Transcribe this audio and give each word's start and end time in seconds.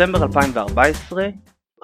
בספטמבר 0.00 0.22
2014, 0.22 1.28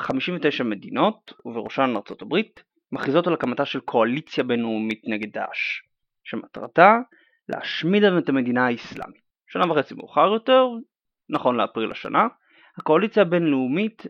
59 0.00 0.64
מדינות, 0.64 1.32
ובראשן 1.44 1.92
ארצות 1.96 2.22
הברית, 2.22 2.62
מכריזות 2.92 3.26
על 3.26 3.34
הקמתה 3.34 3.64
של 3.64 3.80
קואליציה 3.80 4.44
בינלאומית 4.44 5.02
נגד 5.04 5.32
דאעש, 5.32 5.82
שמטרתה 6.24 6.96
להשמיד 7.48 8.04
את 8.04 8.28
המדינה 8.28 8.66
האסלאמית. 8.66 9.22
שנה 9.46 9.72
וחצי 9.72 9.94
מאוחר 9.94 10.32
יותר, 10.32 10.66
נכון 11.28 11.56
לאפריל 11.56 11.90
השנה, 11.90 12.26
הקואליציה 12.78 13.22
הבינלאומית 13.22 14.02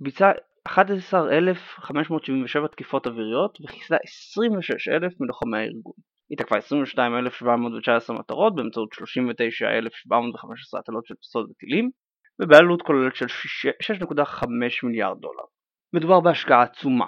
ביצעה 0.00 0.32
11,577 0.66 2.68
תקיפות 2.68 3.06
אוויריות 3.06 3.58
וחיסלה 3.60 3.98
26,000 4.04 5.12
מלוחמי 5.20 5.58
הארגון. 5.58 5.94
היא 6.30 6.38
תקפה 6.38 6.56
22,719 6.56 8.18
מטרות 8.18 8.54
באמצעות 8.54 8.92
39,715 8.92 10.80
הטלות 10.80 11.06
של 11.06 11.14
פצצות 11.14 11.50
וטילים 11.50 11.90
ובעלות 12.38 12.82
כוללת 12.82 13.16
של 13.16 13.26
6.5 13.26 14.46
מיליארד 14.82 15.20
דולר. 15.20 15.44
מדובר 15.92 16.20
בהשקעה 16.20 16.62
עצומה, 16.62 17.06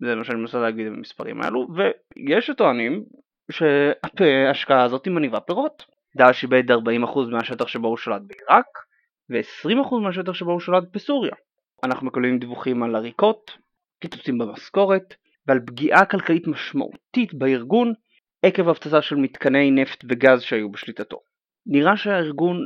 זה 0.00 0.14
מה 0.14 0.24
שאני 0.24 0.40
מנסה 0.40 0.58
להגיד 0.58 0.86
במספרים 0.86 1.42
האלו, 1.42 1.66
ויש 1.74 2.46
שטוענים 2.46 3.04
שההשקעה 3.50 4.82
הזאת 4.82 5.08
מניבה 5.08 5.40
פירות. 5.40 5.84
דאעש 6.16 6.42
איבד 6.42 6.70
40% 6.70 6.74
מהשטח 7.30 7.68
שבו 7.68 7.88
הוא 7.88 7.96
שלט 7.96 8.22
בעיראק 8.26 8.66
ו-20% 9.30 9.94
מהשטח 10.02 10.32
שבו 10.32 10.52
הוא 10.52 10.60
שלט 10.60 10.84
בסוריה. 10.92 11.34
אנחנו 11.84 12.06
מקבלים 12.06 12.38
דיווחים 12.38 12.82
על 12.82 12.96
עריקות, 12.96 13.56
קיצוצים 14.00 14.38
במשכורת 14.38 15.14
ועל 15.46 15.60
פגיעה 15.66 16.04
כלכלית 16.04 16.46
משמעותית 16.46 17.34
בארגון 17.34 17.92
עקב 18.42 18.68
הפצצה 18.68 19.02
של 19.02 19.16
מתקני 19.16 19.70
נפט 19.70 20.04
וגז 20.08 20.42
שהיו 20.42 20.70
בשליטתו. 20.70 21.20
נראה 21.66 21.96
שהארגון 21.96 22.56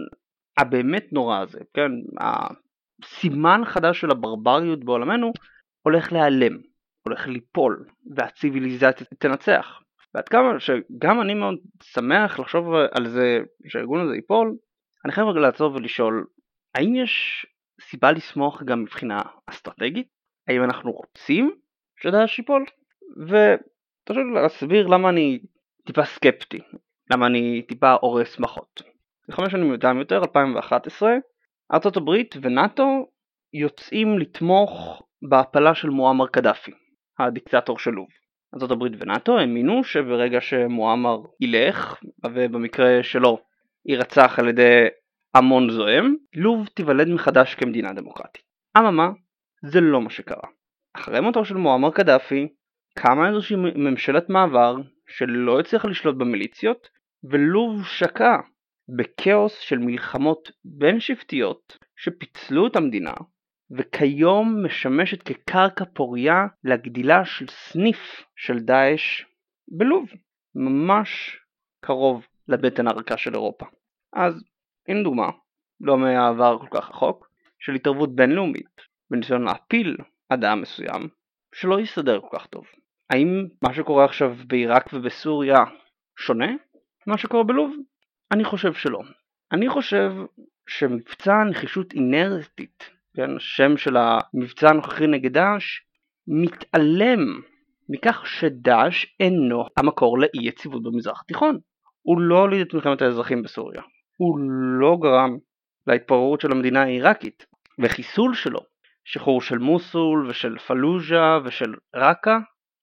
הבאמת 0.58 1.12
נורא 1.12 1.40
הזה, 1.40 1.58
כן, 1.74 1.90
הסימן 2.20 3.60
חדש 3.64 4.00
של 4.00 4.10
הברבריות 4.10 4.84
בעולמנו 4.84 5.32
הולך 5.82 6.12
להיעלם, 6.12 6.58
הולך 7.06 7.26
ליפול 7.26 7.86
והציוויליזציה 8.14 9.06
תנצח. 9.18 9.80
ועד 10.14 10.28
כמה 10.28 10.60
שגם 10.60 11.20
אני 11.20 11.34
מאוד 11.34 11.58
שמח 11.82 12.38
לחשוב 12.38 12.74
על 12.92 13.08
זה 13.08 13.38
שהארגון 13.68 14.00
הזה 14.00 14.14
ייפול, 14.14 14.56
אני 15.04 15.12
חייב 15.12 15.26
רגע 15.26 15.40
לעצור 15.40 15.74
ולשאול, 15.74 16.26
האם 16.74 16.94
יש 16.94 17.46
סיבה 17.80 18.12
לשמוח 18.12 18.62
גם 18.62 18.82
מבחינה 18.82 19.22
אסטרטגית? 19.46 20.08
האם 20.48 20.64
אנחנו 20.64 20.92
רוצים 20.92 21.56
שדאעש 21.96 22.38
ייפול? 22.38 22.64
ותרשו 23.26 24.20
לי 24.20 24.34
להסביר 24.34 24.86
למה 24.86 25.08
אני 25.08 25.38
טיפה 25.86 26.04
סקפטי, 26.04 26.60
למה 27.12 27.26
אני 27.26 27.62
טיפה 27.62 27.92
הורס 27.92 28.38
מחות. 28.38 28.93
חמש 29.30 29.52
שנים 29.52 29.70
מוקדם 29.70 29.98
יותר, 29.98 30.18
2011, 30.22 31.14
ארצות 31.72 31.96
הברית 31.96 32.34
ונאט"ו 32.42 33.06
יוצאים 33.52 34.18
לתמוך 34.18 35.02
בהפלה 35.28 35.74
של 35.74 35.90
מועמר 35.90 36.26
קדאפי, 36.26 36.72
הדיקטטור 37.18 37.78
של 37.78 37.90
לוב. 37.90 38.08
ארצות 38.54 38.70
הברית 38.70 38.92
ונאט"ו 38.98 39.38
האמינו 39.38 39.84
שברגע 39.84 40.40
שמועמר 40.40 41.16
ילך, 41.40 42.00
ובמקרה 42.24 43.02
שלו 43.02 43.38
יירצח 43.86 44.38
על 44.38 44.48
ידי 44.48 44.86
המון 45.34 45.70
זועם, 45.70 46.16
לוב 46.34 46.66
תיוולד 46.66 47.08
מחדש 47.08 47.54
כמדינה 47.54 47.92
דמוקרטית. 47.92 48.42
אממה, 48.78 49.10
זה 49.64 49.80
לא 49.80 50.00
מה 50.00 50.10
שקרה. 50.10 50.48
אחרי 50.96 51.20
מותו 51.20 51.44
של 51.44 51.56
מועמר 51.56 51.90
קדאפי, 51.90 52.48
קמה 52.98 53.28
איזושהי 53.28 53.56
ממשלת 53.56 54.28
מעבר 54.28 54.76
שלא 55.06 55.60
הצליחה 55.60 55.88
לשלוט 55.88 56.16
במיליציות, 56.16 56.88
ולוב 57.30 57.84
שקעה 57.84 58.38
בכאוס 58.88 59.58
של 59.58 59.78
מלחמות 59.78 60.50
בין 60.64 61.00
שבטיות 61.00 61.78
שפיצלו 61.96 62.66
את 62.66 62.76
המדינה, 62.76 63.14
וכיום 63.70 64.64
משמשת 64.66 65.22
כקרקע 65.22 65.84
פוריה 65.94 66.46
לגדילה 66.64 67.24
של 67.24 67.46
סניף 67.48 68.24
של 68.36 68.58
דאעש 68.58 69.24
בלוב, 69.68 70.08
ממש 70.54 71.38
קרוב 71.80 72.26
לבטן 72.48 72.86
הרכה 72.86 73.16
של 73.16 73.34
אירופה. 73.34 73.66
אז 74.12 74.44
הנה 74.88 75.02
דוגמה, 75.02 75.30
לא 75.80 75.98
מהעבר 75.98 76.58
כל 76.58 76.80
כך 76.80 76.90
רחוק, 76.90 77.28
של 77.58 77.74
התערבות 77.74 78.16
בינלאומית 78.16 78.80
בניסיון 79.10 79.44
להפיל 79.44 79.96
אדם 80.28 80.60
מסוים 80.60 81.08
שלא 81.54 81.80
יסתדר 81.80 82.20
כל 82.20 82.38
כך 82.38 82.46
טוב. 82.46 82.64
האם 83.10 83.46
מה 83.62 83.74
שקורה 83.74 84.04
עכשיו 84.04 84.36
בעיראק 84.46 84.90
ובסוריה 84.92 85.58
שונה 86.18 86.52
ממה 87.06 87.18
שקורה 87.18 87.44
בלוב? 87.44 87.74
אני 88.32 88.44
חושב 88.44 88.74
שלא. 88.74 89.00
אני 89.52 89.68
חושב 89.68 90.12
שמבצע 90.68 91.44
נחישות 91.44 91.92
אינרטית, 91.92 92.90
כן, 93.16 93.36
השם 93.36 93.76
של 93.76 93.96
המבצע 93.96 94.68
הנוכחי 94.68 95.06
נגד 95.06 95.32
דאעש, 95.32 95.80
מתעלם 96.28 97.40
מכך 97.88 98.26
שדאעש 98.26 99.06
אינו 99.20 99.64
המקור 99.76 100.18
לאי 100.18 100.48
יציבות 100.48 100.82
במזרח 100.82 101.20
התיכון. 101.20 101.58
הוא 102.02 102.20
לא 102.20 102.38
הוליד 102.38 102.60
את 102.60 102.74
מלחמת 102.74 103.02
האזרחים 103.02 103.42
בסוריה. 103.42 103.82
הוא 104.16 104.38
לא 104.80 104.98
גרם 105.02 105.38
להתפוררות 105.86 106.40
של 106.40 106.52
המדינה 106.52 106.82
העיראקית, 106.82 107.46
וחיסול 107.78 108.34
שלו, 108.34 108.60
שחרור 109.04 109.42
של 109.42 109.58
מוסול 109.58 110.26
ושל 110.28 110.58
פלוז'ה 110.58 111.38
ושל 111.44 111.74
ראקה, 111.94 112.38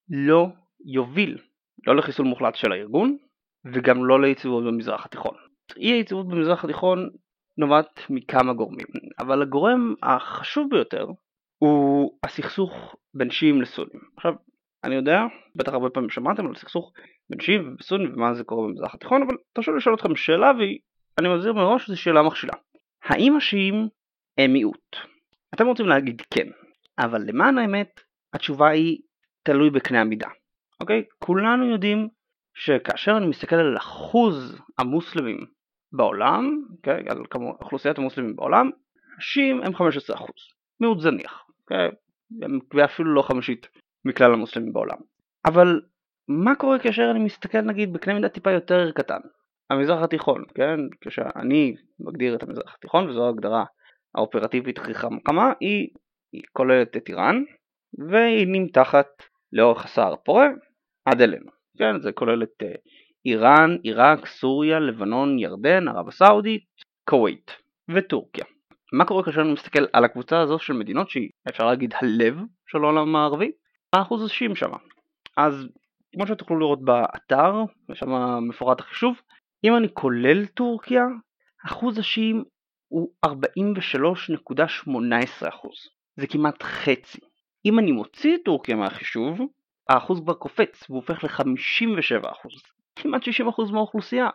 לא 0.08 0.48
יוביל 0.84 1.38
לא 1.86 1.96
לחיסול 1.96 2.26
מוחלט 2.26 2.54
של 2.54 2.72
הארגון 2.72 3.16
וגם 3.64 4.04
לא 4.04 4.22
ליציבות 4.22 4.64
במזרח 4.64 5.06
התיכון. 5.06 5.34
אי 5.76 5.92
היציבות 5.92 6.28
במזרח 6.28 6.64
התיכון 6.64 7.10
נובעת 7.58 8.00
מכמה 8.10 8.52
גורמים, 8.52 8.86
אבל 9.18 9.42
הגורם 9.42 9.94
החשוב 10.02 10.70
ביותר 10.70 11.06
הוא 11.58 12.18
הסכסוך 12.22 12.96
בין 13.14 13.30
שיעים 13.30 13.62
לסונים. 13.62 14.00
עכשיו, 14.16 14.34
אני 14.84 14.94
יודע, 14.94 15.20
בטח 15.56 15.72
הרבה 15.72 15.90
פעמים 15.90 16.10
שמעתם 16.10 16.46
על 16.46 16.54
סכסוך 16.54 16.92
בין 17.30 17.40
שיעים 17.40 17.76
וסונים 17.80 18.12
ומה 18.14 18.34
זה 18.34 18.44
קורה 18.44 18.68
במזרח 18.68 18.94
התיכון, 18.94 19.22
אבל 19.22 19.36
תרשו 19.52 19.72
לשאול 19.72 19.94
אתכם 19.94 20.16
שאלה 20.16 20.52
ואני 20.58 21.34
מזהיר 21.34 21.52
מראש 21.52 21.86
שזו 21.86 22.00
שאלה 22.00 22.22
מכשילה. 22.22 22.52
האם 23.04 23.36
השיעים 23.36 23.88
הם 24.38 24.52
מיעוט? 24.52 24.96
אתם 25.54 25.66
רוצים 25.66 25.86
להגיד 25.86 26.22
כן, 26.34 26.48
אבל 26.98 27.22
למען 27.26 27.58
האמת 27.58 28.00
התשובה 28.32 28.68
היא 28.68 28.98
תלוי 29.42 29.70
בקנה 29.70 30.00
המידה. 30.00 30.28
אוקיי? 30.80 31.04
כולנו 31.18 31.70
יודעים 31.70 32.08
שכאשר 32.54 33.16
אני 33.16 33.26
מסתכל 33.26 33.56
על 33.56 33.76
אחוז 33.76 34.60
המוסלמים 34.78 35.46
בעולם, 35.92 36.62
אוקיי? 36.76 37.04
על 37.08 37.18
כמו, 37.30 37.56
אוכלוסיית 37.60 37.98
המוסלמים 37.98 38.36
בעולם, 38.36 38.70
נשים 39.18 39.62
הם 39.62 39.72
15%, 39.74 39.80
מיעוט 40.80 41.00
זניח, 41.00 41.46
אוקיי? 41.60 41.88
ואפילו 42.74 43.14
לא 43.14 43.22
חמישית 43.22 43.68
מכלל 44.04 44.32
המוסלמים 44.32 44.72
בעולם. 44.72 44.98
אבל 45.46 45.80
מה 46.28 46.54
קורה 46.54 46.78
כאשר 46.78 47.10
אני 47.10 47.18
מסתכל 47.18 47.60
נגיד 47.60 47.92
בקנה 47.92 48.14
מידה 48.14 48.28
טיפה 48.28 48.50
יותר 48.50 48.92
קטן? 48.92 49.20
המזרח 49.70 50.02
התיכון, 50.02 50.44
כן? 50.54 50.80
כשאני 51.00 51.74
מגדיר 52.00 52.34
את 52.34 52.42
המזרח 52.42 52.74
התיכון 52.78 53.08
וזו 53.08 53.26
ההגדרה 53.26 53.64
האופרטיבית 54.14 54.78
הכי 54.78 54.94
חכמה, 54.94 55.52
היא, 55.60 55.88
היא 56.32 56.42
כוללת 56.52 56.96
את 56.96 57.08
איראן 57.08 57.42
והיא 58.08 58.46
נמתחת 58.48 59.06
לאורך 59.52 59.84
הסהר 59.84 60.12
הפורה 60.12 60.48
עד 61.04 61.20
אלינו. 61.20 61.61
כן, 61.78 62.00
זה 62.00 62.12
כולל 62.12 62.42
את 62.42 62.62
אה, 62.62 62.74
איראן, 63.24 63.76
עיראק, 63.82 64.26
סוריה, 64.26 64.80
לבנון, 64.80 65.38
ירדן, 65.38 65.88
ערב 65.88 66.08
הסעודית, 66.08 66.64
כווית 67.10 67.50
וטורקיה. 67.88 68.44
מה 68.92 69.04
קורה 69.04 69.24
כאשר 69.24 69.40
אני 69.40 69.52
מסתכל 69.52 69.84
על 69.92 70.04
הקבוצה 70.04 70.40
הזו 70.40 70.58
של 70.58 70.72
מדינות 70.72 71.10
שהיא 71.10 71.30
אפשר 71.48 71.66
להגיד 71.66 71.94
הלב 72.00 72.40
של 72.66 72.78
העולם 72.78 73.16
הערבי? 73.16 73.52
מה 73.94 74.02
אחוז 74.02 74.24
השיעים 74.24 74.54
שם? 74.54 74.70
אז 75.36 75.68
כמו 76.14 76.26
שתוכלו 76.26 76.58
לראות 76.58 76.84
באתר, 76.84 77.54
ושם 77.90 78.10
מפורט 78.48 78.80
החישוב, 78.80 79.16
אם 79.64 79.76
אני 79.76 79.88
כולל 79.94 80.46
טורקיה, 80.46 81.04
אחוז 81.66 81.98
השיעים 81.98 82.44
הוא 82.88 83.12
43.18%. 83.26 83.30
זה 86.16 86.26
כמעט 86.26 86.62
חצי. 86.62 87.18
אם 87.64 87.78
אני 87.78 87.92
מוציא 87.92 88.34
את 88.34 88.40
טורקיה 88.44 88.76
מהחישוב, 88.76 89.40
האחוז 89.88 90.20
כבר 90.20 90.34
קופץ 90.34 90.90
והוא 90.90 90.96
הופך 90.96 91.24
ל-57%, 91.24 92.48
כמעט 92.96 93.22
60% 93.22 93.72
מהאוכלוסייה. 93.72 94.28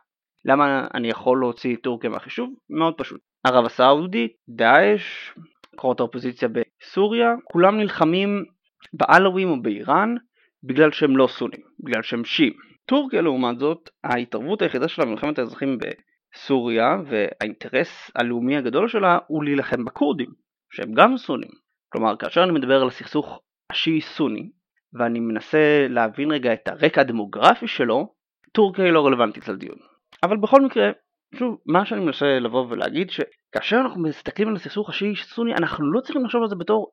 למה 0.46 0.88
אני 0.94 1.10
יכול 1.10 1.40
להוציא 1.40 1.76
את 1.76 1.82
טורקיה 1.82 2.10
מהחישוב? 2.10 2.54
מאוד 2.70 2.94
פשוט. 2.98 3.22
ערב 3.44 3.66
הסעודית, 3.66 4.32
דאעש, 4.50 5.32
כוחות 5.76 6.00
האופוזיציה 6.00 6.48
בסוריה, 6.48 7.34
כולם 7.44 7.78
נלחמים 7.78 8.46
בעלווים 8.94 9.50
או 9.50 9.62
באיראן 9.62 10.16
בגלל 10.64 10.92
שהם 10.92 11.18
לא 11.18 11.28
סונים, 11.28 11.62
בגלל 11.80 12.02
שהם 12.02 12.26
שיעים. 12.26 12.54
טורקיה 12.86 13.22
לעומת 13.22 13.60
זאת, 13.60 13.90
ההתערבות 14.04 14.62
היחידה 14.62 14.88
שלה 14.88 15.06
במלחמת 15.06 15.40
האזרחים 15.40 15.78
בסוריה 15.78 16.98
והאינטרס 17.06 18.12
הלאומי 18.16 18.58
הגדול 18.58 18.88
שלה 18.88 19.18
הוא 19.28 19.44
להילחם 19.44 19.86
בכורדים, 19.86 20.30
שהם 20.72 20.94
גם 20.94 21.18
סונים. 21.18 21.50
כלומר, 21.90 22.18
כאשר 22.18 22.44
אני 22.44 22.52
מדבר 22.52 22.82
על 22.82 22.88
הסכסוך 22.88 23.42
השיעי-סוני, 23.72 24.50
ואני 24.98 25.20
מנסה 25.20 25.88
להבין 25.90 26.32
רגע 26.32 26.54
את 26.54 26.68
הרקע 26.68 27.02
הדמוגרפי 27.02 27.68
שלו, 27.68 28.14
טורקיה 28.52 28.86
היא 28.86 28.94
לא 28.94 29.06
רלוונטית 29.06 29.48
לדיון. 29.48 29.78
אבל 30.24 30.38
בכל 30.38 30.62
מקרה, 30.62 30.92
שוב, 31.36 31.58
מה 31.66 31.86
שאני 31.86 32.02
מנסה 32.02 32.40
לבוא 32.40 32.66
ולהגיד, 32.70 33.10
שכאשר 33.10 33.78
אנחנו 33.82 34.02
מסתכלים 34.02 34.48
על 34.48 34.56
הסכסוך 34.56 34.90
השיעי-סוני, 34.90 35.56
אנחנו 35.56 35.92
לא 35.92 36.02
צריכים 36.02 36.26
לחשוב 36.26 36.42
על 36.42 36.50
זה 36.50 36.56
בתור 36.56 36.92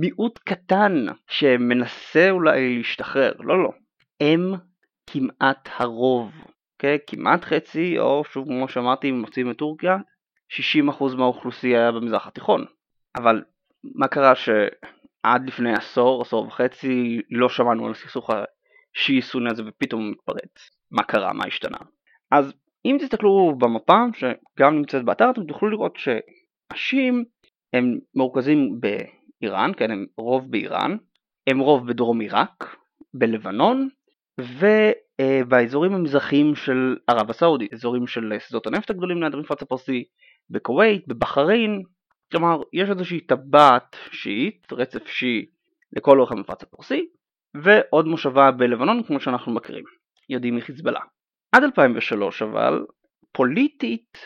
מיעוט 0.00 0.38
קטן 0.38 1.06
שמנסה 1.28 2.30
אולי 2.30 2.76
להשתחרר, 2.76 3.32
לא 3.38 3.62
לא, 3.62 3.70
הם 4.20 4.54
כמעט 5.06 5.68
הרוב, 5.76 6.30
okay? 6.30 6.54
אוקיי? 6.74 6.98
כמעט 7.06 7.44
חצי, 7.44 7.98
או 7.98 8.22
שוב 8.24 8.46
כמו 8.46 8.68
שאמרתי, 8.68 9.10
אם 9.10 9.20
מוצאים 9.20 9.50
את 9.50 9.56
טורקיה, 9.56 9.96
60% 10.90 11.16
מהאוכלוסייה 11.16 11.92
במזרח 11.92 12.26
התיכון. 12.26 12.64
אבל 13.16 13.42
מה 13.94 14.08
קרה 14.08 14.32
שעד 15.24 15.46
לפני 15.46 15.72
עשור, 15.72 16.22
עשור 16.22 16.46
וחצי, 16.46 17.20
לא 17.30 17.48
שמענו 17.48 17.86
על 17.86 17.90
הסכסוך 17.90 18.30
השיעי-סוני 18.30 19.50
הזה 19.50 19.62
ופתאום 19.66 20.02
הוא 20.02 20.10
מתפרץ? 20.10 20.70
מה 20.90 21.02
קרה? 21.02 21.32
מה 21.32 21.44
השתנה? 21.46 21.78
אז 22.30 22.54
אם 22.84 22.96
תסתכלו 23.00 23.54
במפה, 23.58 24.04
שגם 24.14 24.76
נמצאת 24.76 25.04
באתר, 25.04 25.30
אתם 25.30 25.46
תוכלו 25.46 25.70
לראות 25.70 25.96
שהשיעים 25.96 27.24
הם 27.72 27.98
מרוכזים 28.14 28.80
באיראן, 28.80 29.72
כן, 29.76 29.90
הם 29.90 30.06
רוב 30.16 30.50
באיראן, 30.50 30.96
הם 31.46 31.58
רוב 31.58 31.86
בדרום 31.86 32.20
עיראק, 32.20 32.76
בלבנון, 33.14 33.88
ובאזורים 34.40 35.94
המזרחיים 35.94 36.54
של 36.54 36.96
ערב 37.06 37.30
הסעודית, 37.30 37.72
אזורים 37.72 38.06
של 38.06 38.32
שדות 38.38 38.66
הנפט 38.66 38.90
הגדולים 38.90 39.22
ליד 39.22 39.34
המפרץ 39.34 39.62
הפרסי, 39.62 40.04
בכווית, 40.50 41.08
בבחריין, 41.08 41.82
כלומר 42.30 42.62
יש 42.72 42.90
איזושהי 42.90 43.20
טבעת 43.20 43.96
שיעית, 44.12 44.72
רצף 44.72 45.06
שיעי 45.06 45.46
לכל 45.92 46.18
אורך 46.18 46.32
המפרץ 46.32 46.62
הפרסי, 46.62 47.06
ועוד 47.54 48.06
מושבה 48.06 48.50
בלבנון 48.50 49.02
כמו 49.02 49.20
שאנחנו 49.20 49.52
מכירים, 49.52 49.84
יודעים 50.28 50.56
מחיזבאללה. 50.56 51.00
עד 51.52 51.62
2003 51.62 52.42
אבל, 52.42 52.84
פוליטית, 53.32 54.18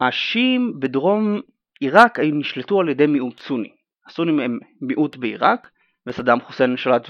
השיעים 0.00 0.80
בדרום 0.80 1.40
עיראק 1.80 2.18
היו 2.18 2.34
נשלטו 2.34 2.80
על 2.80 2.88
ידי 2.88 3.06
מיעוט 3.06 3.40
סוני. 3.40 3.72
הסונים 4.06 4.40
הם 4.40 4.58
מיעוט 4.80 5.16
בעיראק, 5.16 5.70
וסדאם 6.06 6.40
חוסיין 6.40 6.76
שלט 6.76 7.06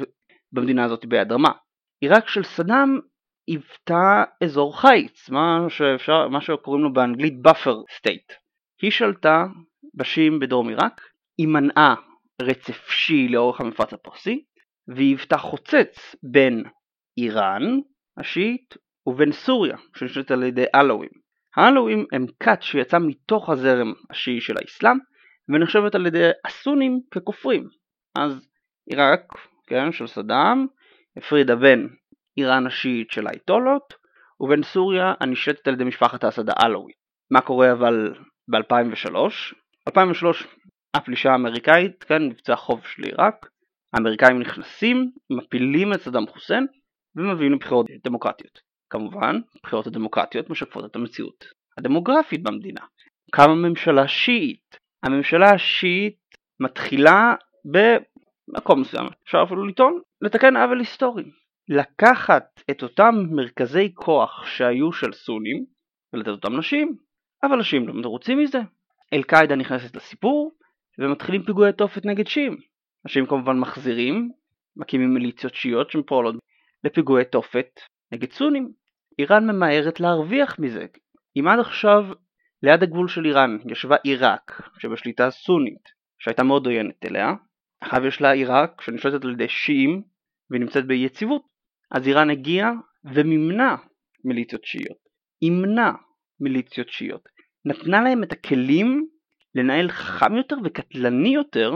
במדינה 0.52 0.84
הזאת 0.84 1.04
ביד 1.06 1.32
רמה. 1.32 1.52
עיראק 2.00 2.28
של 2.28 2.42
סדאם 2.42 2.98
היוותה 3.46 4.24
אזור 4.44 4.80
חיץ, 4.80 5.30
מה, 5.30 5.66
שאפשר, 5.68 6.28
מה 6.28 6.40
שקוראים 6.40 6.82
לו 6.82 6.92
באנגלית 6.92 7.34
buffer 7.46 7.96
state. 7.98 8.34
היא 8.82 8.90
שלטה 8.90 9.46
בשיעים 9.94 10.38
בדרום 10.38 10.68
עיראק, 10.68 11.00
היא 11.38 11.48
מנעה 11.48 11.94
רצף 12.42 12.90
שיעי 12.90 13.28
לאורך 13.28 13.60
המפרץ 13.60 13.92
הפרסי, 13.92 14.44
והיוותה 14.88 15.38
חוצץ 15.38 16.16
בין 16.22 16.64
איראן 17.18 17.62
השיעית 18.16 18.74
ובין 19.06 19.32
סוריה 19.32 19.76
שנשלטת 19.96 20.30
על 20.30 20.42
ידי 20.42 20.64
אלווים. 20.74 21.10
האלווים 21.56 22.06
הם 22.12 22.26
כת 22.40 22.62
שיצא 22.62 22.98
מתוך 22.98 23.50
הזרם 23.50 23.92
השיעי 24.10 24.40
של 24.40 24.54
האסלאם 24.58 24.98
ונחשבת 25.48 25.94
על 25.94 26.06
ידי 26.06 26.30
הסונים 26.44 27.00
ככופרים. 27.10 27.68
אז 28.18 28.48
עיראק, 28.90 29.22
כן, 29.66 29.92
של 29.92 30.06
סדאם, 30.06 30.66
הפרידה 31.16 31.56
בין 31.56 31.88
איראן 32.36 32.66
השיעית 32.66 33.10
של 33.10 33.26
האייתולות 33.26 33.94
ובין 34.40 34.62
סוריה 34.62 35.14
הנשלטת 35.20 35.68
על 35.68 35.74
ידי 35.74 35.84
משפחת 35.84 36.24
האסד 36.24 36.48
האלווי. 36.48 36.92
מה 37.30 37.40
קורה 37.40 37.72
אבל 37.72 38.14
ב-2003? 38.48 39.14
2003 39.90 40.46
הפלישה 40.94 41.32
האמריקאית, 41.32 42.04
כן, 42.04 42.22
מבצע 42.22 42.56
חוב 42.56 42.86
של 42.86 43.02
עיראק, 43.02 43.50
האמריקאים 43.94 44.38
נכנסים, 44.38 45.10
מפילים 45.30 45.92
את 45.92 46.00
סדאם 46.00 46.26
חוסיין 46.26 46.66
ומביאים 47.16 47.52
לבחירות 47.52 47.86
דמוקרטיות. 48.04 48.60
כמובן, 48.90 49.40
הבחירות 49.58 49.86
הדמוקרטיות 49.86 50.50
משקפות 50.50 50.84
את 50.84 50.96
המציאות 50.96 51.44
הדמוגרפית 51.78 52.42
במדינה. 52.42 52.80
קמה 53.30 53.54
ממשלה 53.54 54.08
שיעית. 54.08 54.78
הממשלה 55.02 55.50
השיעית 55.50 56.18
מתחילה 56.60 57.34
במקום 57.64 58.80
מסוים, 58.80 59.06
אפשר 59.24 59.42
אפילו 59.46 59.66
לטעון, 59.66 60.00
לתקן 60.22 60.56
עוול 60.56 60.78
היסטורי. 60.78 61.24
לקחת 61.68 62.62
את 62.70 62.82
אותם 62.82 63.14
מרכזי 63.30 63.92
כוח 63.94 64.46
שהיו 64.46 64.92
של 64.92 65.12
סונים 65.12 65.64
ולתת 66.12 66.28
אותם 66.28 66.56
נשים, 66.56 66.96
אבל 67.42 67.56
נשים 67.56 67.88
לא 67.88 67.94
מרוצים 67.94 68.38
מזה. 68.38 68.58
אל-קאעידה 69.12 69.56
נכנסת 69.56 69.96
לסיפור 69.96 70.52
ומתחילים 70.98 71.42
פיגועי 71.42 71.72
תופת 71.72 72.06
נגד 72.06 72.26
שיעים. 72.26 72.56
השיעים 73.04 73.26
כמובן 73.26 73.58
מחזירים, 73.58 74.30
מקימים 74.76 75.14
מיליציות 75.14 75.54
שיעיות 75.54 75.90
שפועלות 75.90 76.34
לפיגועי 76.84 77.24
תופת 77.24 77.80
נגד 78.12 78.32
סונים. 78.32 78.72
איראן 79.18 79.50
ממהרת 79.50 80.00
להרוויח 80.00 80.58
מזה. 80.58 80.86
אם 81.36 81.48
עד 81.48 81.58
עכשיו 81.58 82.04
ליד 82.62 82.82
הגבול 82.82 83.08
של 83.08 83.24
איראן 83.24 83.56
ישבה 83.70 83.96
עיראק 84.04 84.62
שבשליטה 84.78 85.30
סונית 85.30 85.88
שהייתה 86.18 86.42
מאוד 86.42 86.66
עוינת 86.66 87.04
אליה, 87.04 87.32
עכשיו 87.80 88.06
יש 88.06 88.20
לה 88.20 88.30
עיראק 88.30 88.80
שנשלטת 88.80 89.24
על 89.24 89.32
ידי 89.32 89.48
שיעים 89.48 90.02
והיא 90.50 90.60
נמצאת 90.60 90.86
ביציבות, 90.86 91.42
אז 91.90 92.08
איראן 92.08 92.30
הגיעה 92.30 92.70
ומימנה 93.04 93.76
מיליציות 94.24 94.64
שיעיות. 94.64 94.98
אימנה 95.42 95.92
מיליציות 96.40 96.88
שיעיות. 96.88 97.28
נתנה 97.64 98.00
להם 98.00 98.22
את 98.22 98.32
הכלים 98.32 99.06
לנהל 99.54 99.88
חכם 99.88 100.36
יותר 100.36 100.56
וקטלני 100.64 101.28
יותר 101.28 101.74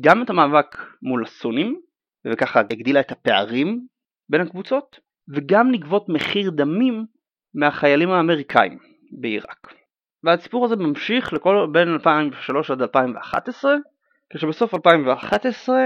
גם 0.00 0.22
את 0.22 0.30
המאבק 0.30 0.76
מול 1.02 1.24
הסונים, 1.24 1.80
וככה 2.26 2.60
הגדילה 2.60 3.00
את 3.00 3.12
הפערים 3.12 3.86
בין 4.28 4.40
הקבוצות, 4.40 5.00
וגם 5.34 5.70
לגבות 5.70 6.08
מחיר 6.08 6.50
דמים 6.50 7.06
מהחיילים 7.54 8.10
האמריקאים 8.10 8.78
בעיראק. 9.20 9.72
והסיפור 10.24 10.64
הזה 10.64 10.76
ממשיך 10.76 11.32
לכל 11.32 11.66
בין 11.72 11.88
2003 11.88 12.70
עד 12.70 12.82
2011, 12.82 13.76
כשבסוף 14.32 14.74
2011 14.74 15.76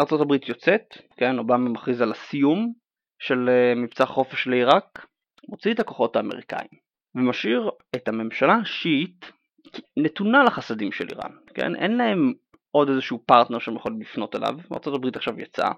ארה"ב 0.00 0.32
יוצאת, 0.48 0.98
כן, 1.16 1.38
אובמה 1.38 1.70
מכריז 1.70 2.00
על 2.00 2.10
הסיום 2.10 2.72
של 3.18 3.48
אה, 3.48 3.74
מבצע 3.76 4.06
חופש 4.06 4.46
לעיראק, 4.46 5.06
מוציא 5.48 5.74
את 5.74 5.80
הכוחות 5.80 6.16
האמריקאים, 6.16 6.68
ומשאיר 7.14 7.70
את 7.96 8.08
הממשלה 8.08 8.54
השיעית 8.54 9.32
נתונה 9.96 10.44
לחסדים 10.44 10.92
של 10.92 11.08
איראן, 11.08 11.30
כן, 11.54 11.76
אין 11.76 11.96
להם 11.96 12.32
עוד 12.70 12.88
איזשהו 12.88 13.22
פרטנר 13.26 13.58
שהם 13.58 13.76
יכולים 13.76 14.00
לפנות 14.00 14.36
אליו, 14.36 14.54
ארה"ב 14.86 15.16
עכשיו 15.16 15.40
יצאה, 15.40 15.72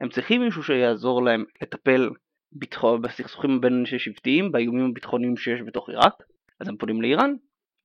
הם 0.00 0.08
צריכים 0.08 0.44
מישהו 0.44 0.62
שיעזור 0.62 1.22
להם 1.22 1.44
לטפל 1.62 2.10
ביטחון, 2.52 3.02
בסכסוכים 3.02 3.56
הבין 3.56 3.84
שבטיים, 3.86 4.52
באיומים 4.52 4.86
הביטחוניים 4.90 5.36
שיש 5.36 5.60
בתוך 5.66 5.88
עיראק, 5.88 6.14
אז 6.60 6.68
הם 6.68 6.76
פונים 6.76 7.02
לאיראן, 7.02 7.34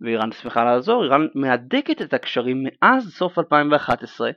ואיראן 0.01 0.31
שמחה 0.31 0.63
לעזור, 0.63 1.03
איראן 1.03 1.27
מהדקת 1.35 2.01
את 2.01 2.13
הקשרים 2.13 2.63
מאז 2.63 3.13
סוף 3.13 3.39
2011 3.39 4.31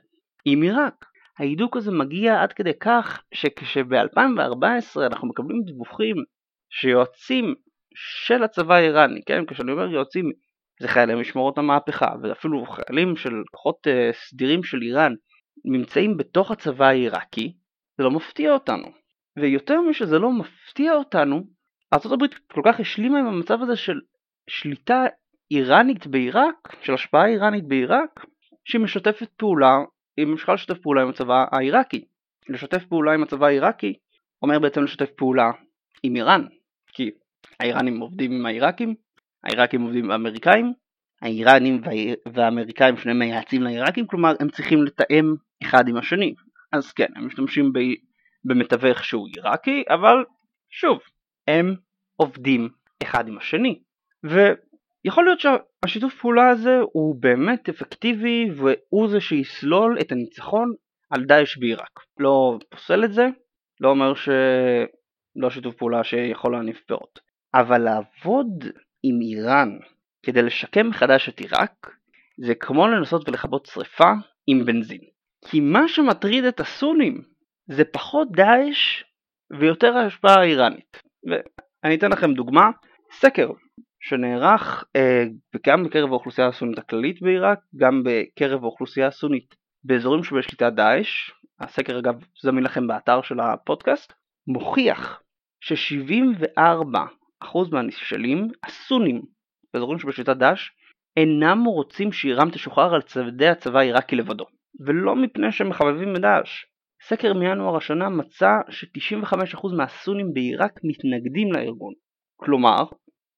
עם 0.45 0.61
עיראק. 0.61 1.05
ההידוק 1.39 1.77
הזה 1.77 1.91
מגיע 1.91 2.41
עד 2.41 2.53
כדי 2.53 2.73
כך 2.79 3.23
שכשב-2014 3.33 5.01
אנחנו 5.01 5.27
מקבלים 5.27 5.63
דיווחים 5.63 6.15
שיועצים 6.69 7.55
של 8.25 8.43
הצבא 8.43 8.75
האיראני, 8.75 9.21
כן, 9.25 9.45
כשאני 9.45 9.71
אומר 9.71 9.87
יועצים 9.89 10.31
זה 10.81 10.87
חיילי 10.87 11.15
משמורות 11.15 11.57
המהפכה, 11.57 12.13
ואפילו 12.23 12.65
חיילים 12.65 13.15
של 13.15 13.31
כוחות 13.51 13.87
uh, 13.87 14.15
סדירים 14.15 14.63
של 14.63 14.81
איראן 14.81 15.13
נמצאים 15.65 16.17
בתוך 16.17 16.51
הצבא 16.51 16.85
העיראקי, 16.85 17.53
זה 17.97 18.03
לא 18.03 18.11
מפתיע 18.11 18.53
אותנו. 18.53 18.87
ויותר 19.39 19.81
משזה 19.81 20.19
לא 20.19 20.31
מפתיע 20.31 20.93
אותנו, 20.93 21.43
ארה"ב 21.93 22.25
כל 22.53 22.61
כך 22.65 22.79
השלימה 22.79 23.19
עם 23.19 23.27
המצב 23.27 23.61
הזה 23.61 23.75
של 23.75 23.99
שליטה 24.49 25.05
איראנית 25.51 26.07
בעיראק, 26.07 26.75
של 26.81 26.93
השפעה 26.93 27.27
איראנית 27.27 27.67
בעיראק, 27.67 28.25
שהיא 28.65 28.81
משתפת 28.81 29.29
פעולה, 29.37 29.77
היא 30.17 30.25
ממשיכה 30.25 30.53
לשתף 30.53 30.77
פעולה 30.77 31.01
עם 31.01 31.09
הצבא 31.09 31.45
העיראקי. 31.51 32.05
לשתף 32.49 32.85
פעולה 32.85 33.13
עם 33.13 33.23
הצבא 33.23 33.45
העיראקי 33.45 33.93
אומר 34.41 34.59
בעצם 34.59 34.83
לשתף 34.83 35.09
פעולה 35.09 35.51
עם 36.03 36.15
איראן, 36.15 36.45
כי 36.93 37.11
האיראנים 37.59 37.99
עובדים 37.99 38.31
עם 38.31 38.45
העיראקים, 38.45 38.95
העיראקים 39.43 39.81
עובדים 39.81 40.05
עם 40.05 40.11
האמריקאים, 40.11 40.73
האיראנים 41.21 41.81
והאמריקאים 42.33 42.97
שניהם 42.97 43.19
מייעצים 43.19 43.63
לעיראקים, 43.63 44.07
כלומר 44.07 44.33
הם 44.39 44.49
צריכים 44.49 44.83
לתאם 44.83 45.33
אחד 45.63 45.87
עם 45.87 45.97
השני. 45.97 46.33
אז 46.71 46.91
כן, 46.91 47.07
הם 47.15 47.27
משתמשים 47.27 47.71
במתווך 48.43 49.03
שהוא 49.03 49.27
עיראקי, 49.35 49.83
אבל 49.89 50.25
שוב, 50.69 50.99
הם 51.47 51.75
עובדים 52.15 52.69
אחד 53.03 53.27
עם 53.27 53.37
השני. 53.37 53.79
ויכול 54.23 55.23
להיות 55.23 55.39
שהשיתוף 55.39 56.15
פעולה 56.21 56.49
הזה 56.49 56.79
הוא 56.93 57.15
באמת 57.19 57.69
אפקטיבי 57.69 58.49
והוא 58.55 59.07
זה 59.07 59.21
שיסלול 59.21 59.97
את 60.01 60.11
הניצחון 60.11 60.73
על 61.09 61.23
דאעש 61.23 61.57
בעיראק. 61.57 61.99
לא 62.19 62.59
פוסל 62.69 63.03
את 63.03 63.13
זה, 63.13 63.27
לא 63.81 63.89
אומר 63.89 64.13
שלא 64.13 65.49
שיתוף 65.49 65.75
פעולה 65.75 66.03
שיכול 66.03 66.51
להניף 66.51 66.81
פירות. 66.87 67.28
אבל 67.53 67.77
לעבוד 67.77 68.65
עם 69.03 69.21
איראן 69.21 69.77
כדי 70.23 70.41
לשקם 70.41 70.89
מחדש 70.89 71.29
את 71.29 71.39
עיראק 71.39 71.95
זה 72.45 72.55
כמו 72.55 72.87
לנסות 72.87 73.29
ולכבות 73.29 73.65
שריפה 73.65 74.11
עם 74.47 74.65
בנזין. 74.65 75.01
כי 75.45 75.59
מה 75.59 75.87
שמטריד 75.87 76.43
את 76.43 76.59
הסונים 76.59 77.21
זה 77.67 77.85
פחות 77.85 78.27
דאעש 78.31 79.03
ויותר 79.59 79.97
ההשפעה 79.97 80.39
האיראנית. 80.39 81.03
ואני 81.23 81.95
אתן 81.95 82.11
לכם 82.11 82.33
דוגמה, 82.33 82.69
סקר 83.11 83.49
שנערך 83.99 84.83
אה, 84.95 85.23
גם 85.65 85.83
בקרב 85.83 86.09
האוכלוסייה 86.09 86.47
הסונית 86.47 86.77
הכללית 86.77 87.21
בעיראק, 87.21 87.59
גם 87.75 88.03
בקרב 88.05 88.63
האוכלוסייה 88.63 89.07
הסונית 89.07 89.55
באזורים 89.83 90.23
שבשליטת 90.23 90.73
דאעש, 90.73 91.31
הסקר 91.59 91.99
אגב 91.99 92.23
זמין 92.41 92.63
לכם 92.63 92.87
באתר 92.87 93.21
של 93.21 93.39
הפודקאסט, 93.39 94.13
מוכיח 94.47 95.21
ש-74% 95.61 97.18
מהנשאלים 97.71 98.47
הסונים 98.63 99.21
באזורים 99.73 99.99
שבשליטת 99.99 100.37
דאעש 100.37 100.69
אינם 101.17 101.63
רוצים 101.65 102.11
שאיראן 102.11 102.49
תשוחרר 102.49 102.93
על 102.93 103.01
צדי 103.01 103.47
הצבא 103.47 103.79
העיראקי 103.79 104.15
לבדו, 104.15 104.45
ולא 104.85 105.15
מפני 105.15 105.51
שהם 105.51 105.69
מחבבים 105.69 106.15
את 106.15 106.21
דאעש. 106.21 106.65
סקר 107.03 107.33
מינואר 107.33 107.77
השנה 107.77 108.09
מצא 108.09 108.51
ש-95% 108.69 109.67
מהסונים 109.77 110.33
בעיראק 110.33 110.79
מתנגדים 110.83 111.53
לארגון. 111.53 111.93
כלומר, 112.35 112.83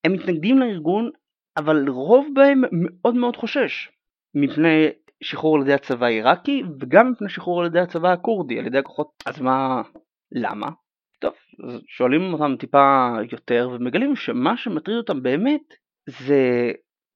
הם 0.03 0.13
מתנגדים 0.13 0.59
לארגון, 0.59 1.09
אבל 1.57 1.89
רוב 1.89 2.27
בהם 2.33 2.61
מאוד 2.71 3.15
מאוד 3.15 3.35
חושש 3.35 3.89
מפני 4.35 4.87
שחרור 5.23 5.55
על 5.55 5.61
ידי 5.61 5.73
הצבא 5.73 6.05
העיראקי, 6.05 6.63
וגם 6.79 7.11
מפני 7.11 7.29
שחרור 7.29 7.61
על 7.61 7.67
ידי 7.67 7.79
הצבא 7.79 8.11
הכורדי, 8.11 8.59
על 8.59 8.65
ידי 8.65 8.77
הכוחות. 8.77 9.07
אז 9.25 9.41
מה... 9.41 9.81
למה? 10.31 10.67
טוב, 11.21 11.33
שואלים 11.87 12.33
אותם 12.33 12.55
טיפה 12.59 13.09
יותר, 13.31 13.69
ומגלים 13.73 14.15
שמה 14.15 14.57
שמטריד 14.57 14.97
אותם 14.97 15.23
באמת 15.23 15.73
זה 16.07 16.71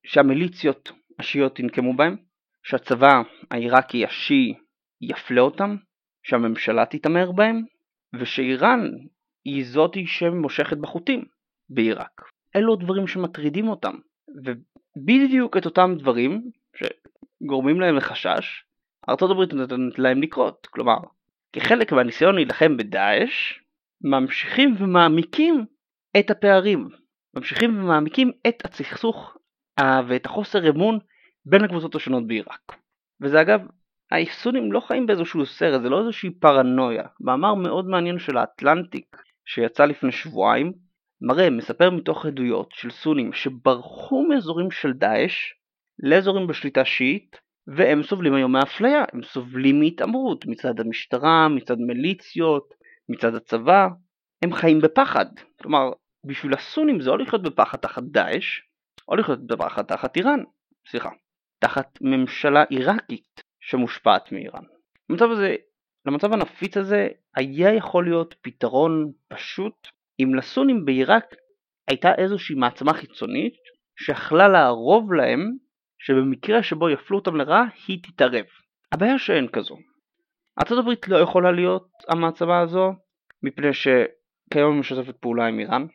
שהמיליציות 0.05 0.91
השיעיות 1.19 1.59
ינקמו 1.59 1.93
בהם, 1.93 2.15
שהצבא 2.63 3.21
העיראקי 3.51 4.05
השיעי 4.05 4.53
יפלה 5.01 5.41
אותם, 5.41 5.75
שהממשלה 6.23 6.85
תתעמר 6.85 7.31
בהם, 7.31 7.61
ושאיראן 8.19 8.89
היא 9.45 9.65
זאתי 9.65 10.07
שמושכת 10.07 10.77
בחוטים 10.77 11.25
בעיראק. 11.69 12.21
אלו 12.55 12.73
הדברים 12.73 13.07
שמטרידים 13.07 13.67
אותם, 13.67 13.95
ובדיוק 14.97 15.57
את 15.57 15.65
אותם 15.65 15.95
דברים 15.99 16.41
שגורמים 16.75 17.81
להם 17.81 17.95
לחשש, 17.95 18.63
ארצות 19.09 19.31
הברית 19.31 19.53
נותנת 19.53 19.99
להם 19.99 20.21
לקרות, 20.21 20.67
כלומר, 20.71 20.97
כחלק 21.53 21.91
מהניסיון 21.91 22.35
להילחם 22.35 22.77
בדאעש, 22.77 23.59
ממשיכים 24.01 24.75
ומעמיקים 24.79 25.65
את 26.19 26.31
הפערים, 26.31 26.89
ממשיכים 27.35 27.79
ומעמיקים 27.79 28.31
את 28.47 28.65
הסכסוך 28.65 29.37
ואת 29.79 30.25
החוסר 30.25 30.69
אמון 30.69 30.99
בין 31.45 31.63
הקבוצות 31.63 31.95
השונות 31.95 32.27
בעיראק. 32.27 32.71
וזה 33.21 33.41
אגב, 33.41 33.61
האפסונים 34.11 34.71
לא 34.71 34.79
חיים 34.79 35.05
באיזשהו 35.05 35.45
סרט, 35.45 35.81
זה 35.81 35.89
לא 35.89 35.99
איזושהי 35.99 36.29
פרנויה. 36.29 37.03
מאמר 37.21 37.53
מאוד 37.53 37.85
מעניין 37.85 38.19
של 38.19 38.37
האטלנטיק 38.37 39.17
שיצא 39.45 39.85
לפני 39.85 40.11
שבועיים, 40.11 40.73
מראה, 41.21 41.49
מספר 41.49 41.89
מתוך 41.89 42.25
עדויות 42.25 42.71
של 42.73 42.89
סונים 42.89 43.33
שברחו 43.33 44.27
מאזורים 44.29 44.71
של 44.71 44.93
דאעש 44.93 45.53
לאזורים 46.03 46.47
בשליטה 46.47 46.85
שיעית, 46.85 47.37
והם 47.67 48.03
סובלים 48.03 48.33
היום 48.33 48.51
מאפליה, 48.51 49.03
הם 49.13 49.23
סובלים 49.23 49.79
מהתעמרות 49.79 50.45
מצד 50.45 50.79
המשטרה, 50.79 51.47
מצד 51.47 51.77
מיליציות, 51.77 52.73
מצד 53.09 53.35
הצבא, 53.35 53.87
הם 54.43 54.53
חיים 54.53 54.79
בפחד. 54.79 55.25
כלומר, 55.61 55.91
בשביל 56.25 56.53
הסונים 56.53 57.01
זה 57.01 57.09
או 57.09 57.17
לחיות 57.17 57.43
בפחד 57.43 57.77
תחת 57.77 58.03
דאעש, 58.03 58.61
או 59.07 59.15
לחיות 59.15 59.47
בפחד 59.47 59.81
תחת 59.81 60.17
איראן, 60.17 60.39
סליחה, 60.89 61.09
תחת 61.59 61.97
ממשלה 62.01 62.63
עיראקית 62.69 63.43
שמושפעת 63.59 64.31
מאיראן. 64.31 64.63
למצב, 65.09 65.31
הזה, 65.31 65.55
למצב 66.05 66.33
הנפיץ 66.33 66.77
הזה 66.77 67.07
היה 67.35 67.73
יכול 67.73 68.05
להיות 68.05 68.35
פתרון 68.41 69.11
פשוט 69.27 69.87
אם 70.19 70.35
לסונים 70.35 70.85
בעיראק 70.85 71.35
הייתה 71.87 72.15
איזושהי 72.17 72.55
מעצמה 72.55 72.93
חיצונית 72.93 73.55
שיכלה 73.99 74.47
לערוב 74.47 75.13
להם 75.13 75.51
שבמקרה 75.99 76.63
שבו 76.63 76.89
יפלו 76.89 77.17
אותם 77.17 77.35
לרעה 77.35 77.65
היא 77.87 78.03
תתערב. 78.03 78.45
הבעיה 78.91 79.19
שאין 79.19 79.47
כזו. 79.47 79.77
ארה"ב 80.59 80.89
לא 81.07 81.17
יכולה 81.17 81.51
להיות 81.51 81.87
המעצמה 82.09 82.59
הזו 82.59 82.93
מפני 83.43 83.73
שכיום 83.73 84.71
היא 84.71 84.79
משתפת 84.79 85.15
פעולה 85.15 85.47
עם 85.47 85.59
איראן. 85.59 85.85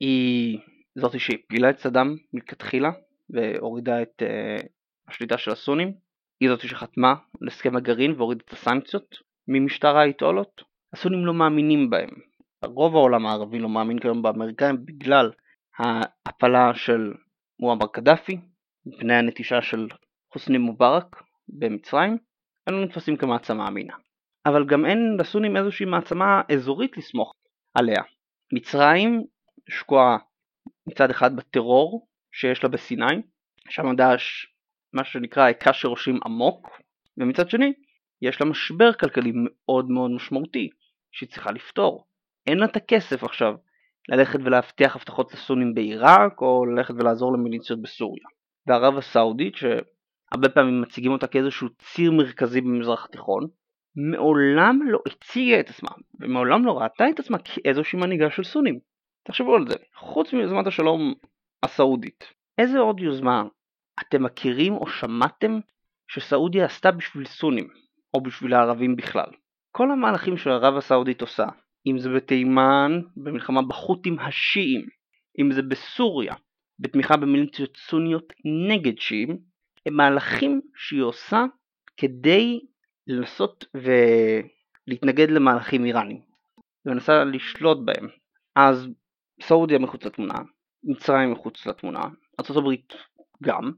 היא 0.00 0.58
זאתי 0.94 1.18
שהפילה 1.18 1.70
את 1.70 1.78
סדאם 1.78 2.16
מלכתחילה 2.32 2.90
והורידה 3.30 4.02
את 4.02 4.22
uh, 4.22 4.66
השליטה 5.08 5.38
של 5.38 5.50
הסונים. 5.50 5.92
היא 6.40 6.50
זאתי 6.50 6.68
שחתמה 6.68 7.14
על 7.42 7.48
הסכם 7.48 7.76
הגרעין 7.76 8.12
והורידה 8.12 8.42
את 8.44 8.52
הסנקציות 8.52 9.16
ממשטר 9.48 9.96
האייתולות. 9.96 10.62
הסונים 10.92 11.26
לא 11.26 11.34
מאמינים 11.34 11.90
בהם. 11.90 12.10
רוב 12.64 12.96
העולם 12.96 13.26
הערבי 13.26 13.58
לא 13.58 13.68
מאמין 13.68 13.98
כיום 13.98 14.22
באמריקאים 14.22 14.86
בגלל 14.86 15.30
ההפלה 15.78 16.74
של 16.74 17.12
מועמר 17.60 17.86
קדאפי, 17.86 18.40
מפני 18.86 19.14
הנטישה 19.14 19.62
של 19.62 19.88
חוסני 20.32 20.58
מובארק 20.58 21.22
במצרים, 21.48 22.18
אנו 22.68 22.84
נתפסים 22.84 23.16
כמעצמה 23.16 23.68
אמינה. 23.68 23.94
אבל 24.46 24.66
גם 24.66 24.86
אין 24.86 25.16
לסונים 25.18 25.56
איזושהי 25.56 25.86
מעצמה 25.86 26.42
אזורית 26.52 26.96
לסמוך 26.96 27.32
עליה. 27.74 28.02
מצרים 28.52 29.24
שקועה 29.68 30.16
מצד 30.86 31.10
אחד 31.10 31.36
בטרור 31.36 32.08
שיש 32.32 32.62
לה 32.62 32.68
בסיני, 32.68 33.22
שם 33.68 33.96
דאעש 33.96 34.46
מה 34.92 35.04
שנקרא 35.04 35.42
היכה 35.42 35.72
שורשים 35.72 36.18
עמוק, 36.24 36.80
ומצד 37.18 37.50
שני 37.50 37.72
יש 38.22 38.40
לה 38.40 38.46
משבר 38.46 38.92
כלכלי 38.92 39.32
מאוד 39.34 39.90
מאוד 39.90 40.10
משמעותי 40.10 40.68
שהיא 41.12 41.28
צריכה 41.28 41.50
לפתור. 41.50 42.06
אין 42.46 42.58
לה 42.58 42.66
את 42.66 42.76
הכסף 42.76 43.24
עכשיו 43.24 43.54
ללכת 44.08 44.38
ולהבטיח 44.44 44.96
הבטחות 44.96 45.32
לסונים 45.32 45.74
בעיראק 45.74 46.40
או 46.40 46.66
ללכת 46.66 46.94
ולעזור 46.98 47.32
למיליציות 47.32 47.82
בסוריה. 47.82 48.24
וערב 48.66 48.98
הסעודית 48.98 49.54
שהרבה 49.56 50.48
פעמים 50.54 50.80
מציגים 50.80 51.12
אותה 51.12 51.26
כאיזשהו 51.26 51.68
ציר 51.78 52.12
מרכזי 52.12 52.60
במזרח 52.60 53.04
התיכון 53.04 53.46
מעולם 53.96 54.78
לא 54.84 54.98
הציגה 55.06 55.60
את 55.60 55.68
עצמה 55.68 55.90
ומעולם 56.20 56.64
לא 56.64 56.78
ראתה 56.78 57.04
את 57.10 57.20
עצמה 57.20 57.38
כאיזושהי 57.38 57.98
מנהיגה 57.98 58.30
של 58.30 58.44
סונים. 58.44 58.78
תחשבו 59.22 59.54
על 59.54 59.68
זה, 59.68 59.74
חוץ 59.96 60.32
מיוזמת 60.32 60.66
השלום 60.66 61.14
הסעודית, 61.62 62.24
איזה 62.58 62.78
עוד 62.78 63.00
יוזמה 63.00 63.42
אתם 64.00 64.22
מכירים 64.22 64.72
או 64.72 64.86
שמעתם 64.86 65.58
שסעודיה 66.08 66.64
עשתה 66.64 66.90
בשביל 66.90 67.24
סונים 67.24 67.68
או 68.14 68.20
בשביל 68.20 68.54
הערבים 68.54 68.96
בכלל? 68.96 69.30
כל 69.72 69.90
המהלכים 69.90 70.36
שערב 70.36 70.76
הסעודית 70.76 71.20
עושה 71.20 71.46
אם 71.86 71.98
זה 71.98 72.08
בתימן, 72.08 73.00
במלחמה 73.16 73.62
בחות'ים 73.62 74.18
השיעים, 74.18 74.86
אם 75.40 75.52
זה 75.52 75.62
בסוריה, 75.62 76.34
בתמיכה 76.78 77.16
במיליציות 77.16 77.76
סוניות 77.76 78.32
נגד 78.68 78.98
שיעים, 78.98 79.38
הם 79.86 79.94
מהלכים 79.94 80.60
שהיא 80.74 81.02
עושה 81.02 81.44
כדי 81.96 82.60
לנסות 83.10 83.64
ולהתנגד 83.74 85.30
למהלכים 85.30 85.84
איראנים. 85.84 86.20
היא 86.84 86.92
מנסה 86.92 87.24
לשלוט 87.24 87.78
בהם. 87.84 88.08
אז 88.56 88.88
סעודיה 89.42 89.78
מחוץ 89.78 90.04
לתמונה, 90.04 90.34
מצרים 90.84 91.32
מחוץ 91.32 91.66
לתמונה, 91.66 92.00
ארה"ב 92.40 92.74
גם. 93.42 93.72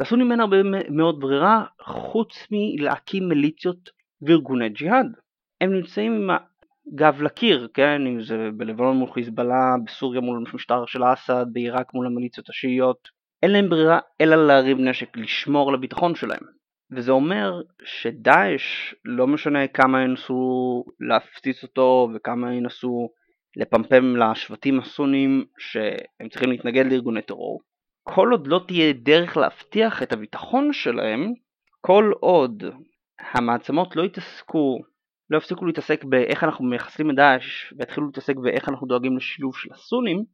לסונים 0.00 0.32
אין 0.32 0.40
הרבה 0.40 0.56
מאוד 0.90 1.20
ברירה 1.20 1.64
חוץ 1.82 2.46
מלהקים 2.50 3.28
מיליציות 3.28 3.90
וארגוני 4.22 4.68
ג'יהאד. 4.68 5.06
הם 5.60 5.72
נמצאים 5.72 6.12
עם 6.12 6.36
גב 6.94 7.22
לקיר, 7.22 7.68
כן, 7.74 8.06
אם 8.06 8.22
זה 8.22 8.50
בלבנון 8.56 8.96
מול 8.96 9.12
חיזבאללה, 9.12 9.74
בסוריה 9.84 10.20
מול 10.20 10.44
המשטר 10.52 10.86
של 10.86 11.02
אסד, 11.04 11.46
בעיראק 11.52 11.94
מול 11.94 12.06
המיליציות 12.06 12.48
השיעיות, 12.48 13.08
אין 13.42 13.50
להם 13.50 13.68
ברירה 13.68 13.98
אלא 14.20 14.46
להרים 14.46 14.88
נשק, 14.88 15.16
לשמור 15.16 15.68
על 15.68 15.74
הביטחון 15.74 16.14
שלהם. 16.14 16.57
וזה 16.92 17.12
אומר 17.12 17.62
שדאעש, 17.84 18.94
לא 19.04 19.26
משנה 19.26 19.66
כמה 19.66 20.02
ינסו 20.02 20.84
להפציץ 21.00 21.62
אותו 21.62 22.08
וכמה 22.14 22.54
ינסו 22.54 23.08
לפמפם 23.56 24.16
לשבטים 24.16 24.80
הסונים 24.80 25.44
שהם 25.58 26.28
צריכים 26.28 26.50
להתנגד 26.50 26.86
לארגוני 26.86 27.22
טרור, 27.22 27.60
כל 28.02 28.28
עוד 28.32 28.46
לא 28.46 28.60
תהיה 28.66 28.92
דרך 28.92 29.36
להבטיח 29.36 30.02
את 30.02 30.12
הביטחון 30.12 30.72
שלהם, 30.72 31.32
כל 31.80 32.12
עוד 32.20 32.64
המעצמות 33.20 33.96
לא 33.96 34.02
יתעסקו 34.02 34.78
לא 35.30 35.36
יפסיקו 35.38 35.66
להתעסק 35.66 36.04
באיך 36.04 36.44
אנחנו 36.44 36.64
מייחסים 36.64 37.10
את 37.10 37.16
דאעש 37.16 37.72
ויתחילו 37.78 38.06
להתעסק 38.06 38.36
באיך 38.36 38.68
אנחנו 38.68 38.86
דואגים 38.86 39.16
לשילוב 39.16 39.56
של 39.56 39.72
הסונים, 39.72 40.24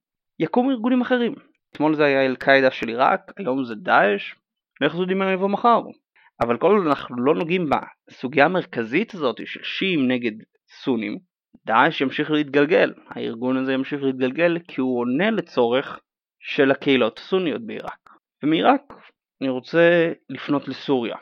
יקומו 0.41 0.71
ארגונים 0.71 1.01
אחרים. 1.01 1.35
אתמול 1.73 1.95
זה 1.95 2.05
היה 2.05 2.27
אל-קאעידה 2.27 2.71
של 2.71 2.89
עיראק, 2.89 3.33
היום 3.37 3.65
זה 3.65 3.75
דאעש, 3.75 4.35
ואיך 4.81 4.97
זה 4.97 5.03
יודעים 5.03 5.19
מה 5.19 5.33
יבוא 5.33 5.49
מחר. 5.49 5.81
אבל 6.41 6.59
כל 6.59 6.77
עוד 6.77 6.87
אנחנו 6.87 7.25
לא 7.25 7.35
נוגעים 7.35 7.71
בסוגיה 7.71 8.45
המרכזית 8.45 9.15
הזאת 9.15 9.47
של 9.47 9.61
שיעים 9.63 10.09
נגד 10.09 10.33
סונים, 10.83 11.19
דאעש 11.67 12.01
ימשיך 12.01 12.31
להתגלגל, 12.31 12.93
הארגון 13.09 13.57
הזה 13.57 13.73
ימשיך 13.73 14.03
להתגלגל 14.03 14.59
כי 14.69 14.81
הוא 14.81 15.01
עונה 15.01 15.31
לצורך 15.31 16.01
של 16.41 16.71
הקהילות 16.71 17.19
הסוניות 17.19 17.67
בעיראק. 17.67 18.11
ומעיראק 18.43 18.93
אני 19.41 19.49
רוצה 19.49 20.13
לפנות 20.31 20.69
לסוריה. 20.69 21.17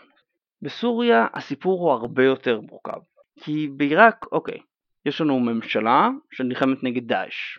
בסוריה 0.62 1.26
הסיפור 1.34 1.80
הוא 1.80 1.92
הרבה 1.92 2.24
יותר 2.24 2.60
מורכב. 2.60 3.00
כי 3.40 3.68
בעיראק, 3.76 4.26
אוקיי, 4.32 4.58
יש 5.06 5.20
לנו 5.20 5.40
ממשלה 5.40 6.08
שנלחמת 6.32 6.82
נגד 6.82 7.06
דאעש. 7.06 7.58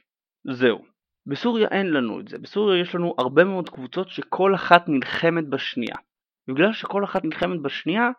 זהו. 0.51 0.85
בסוריה 1.25 1.67
אין 1.71 1.93
לנו 1.93 2.19
את 2.19 2.27
זה, 2.27 2.37
בסוריה 2.37 2.81
יש 2.81 2.95
לנו 2.95 3.15
הרבה 3.17 3.43
מאוד 3.43 3.69
קבוצות 3.69 4.09
שכל 4.09 4.55
אחת 4.55 4.83
נלחמת 4.87 5.47
בשנייה. 5.49 5.95
בגלל 6.47 6.73
שכל 6.73 7.03
אחת 7.03 7.23
נלחמת 7.23 7.61
בשנייה, 7.61 8.09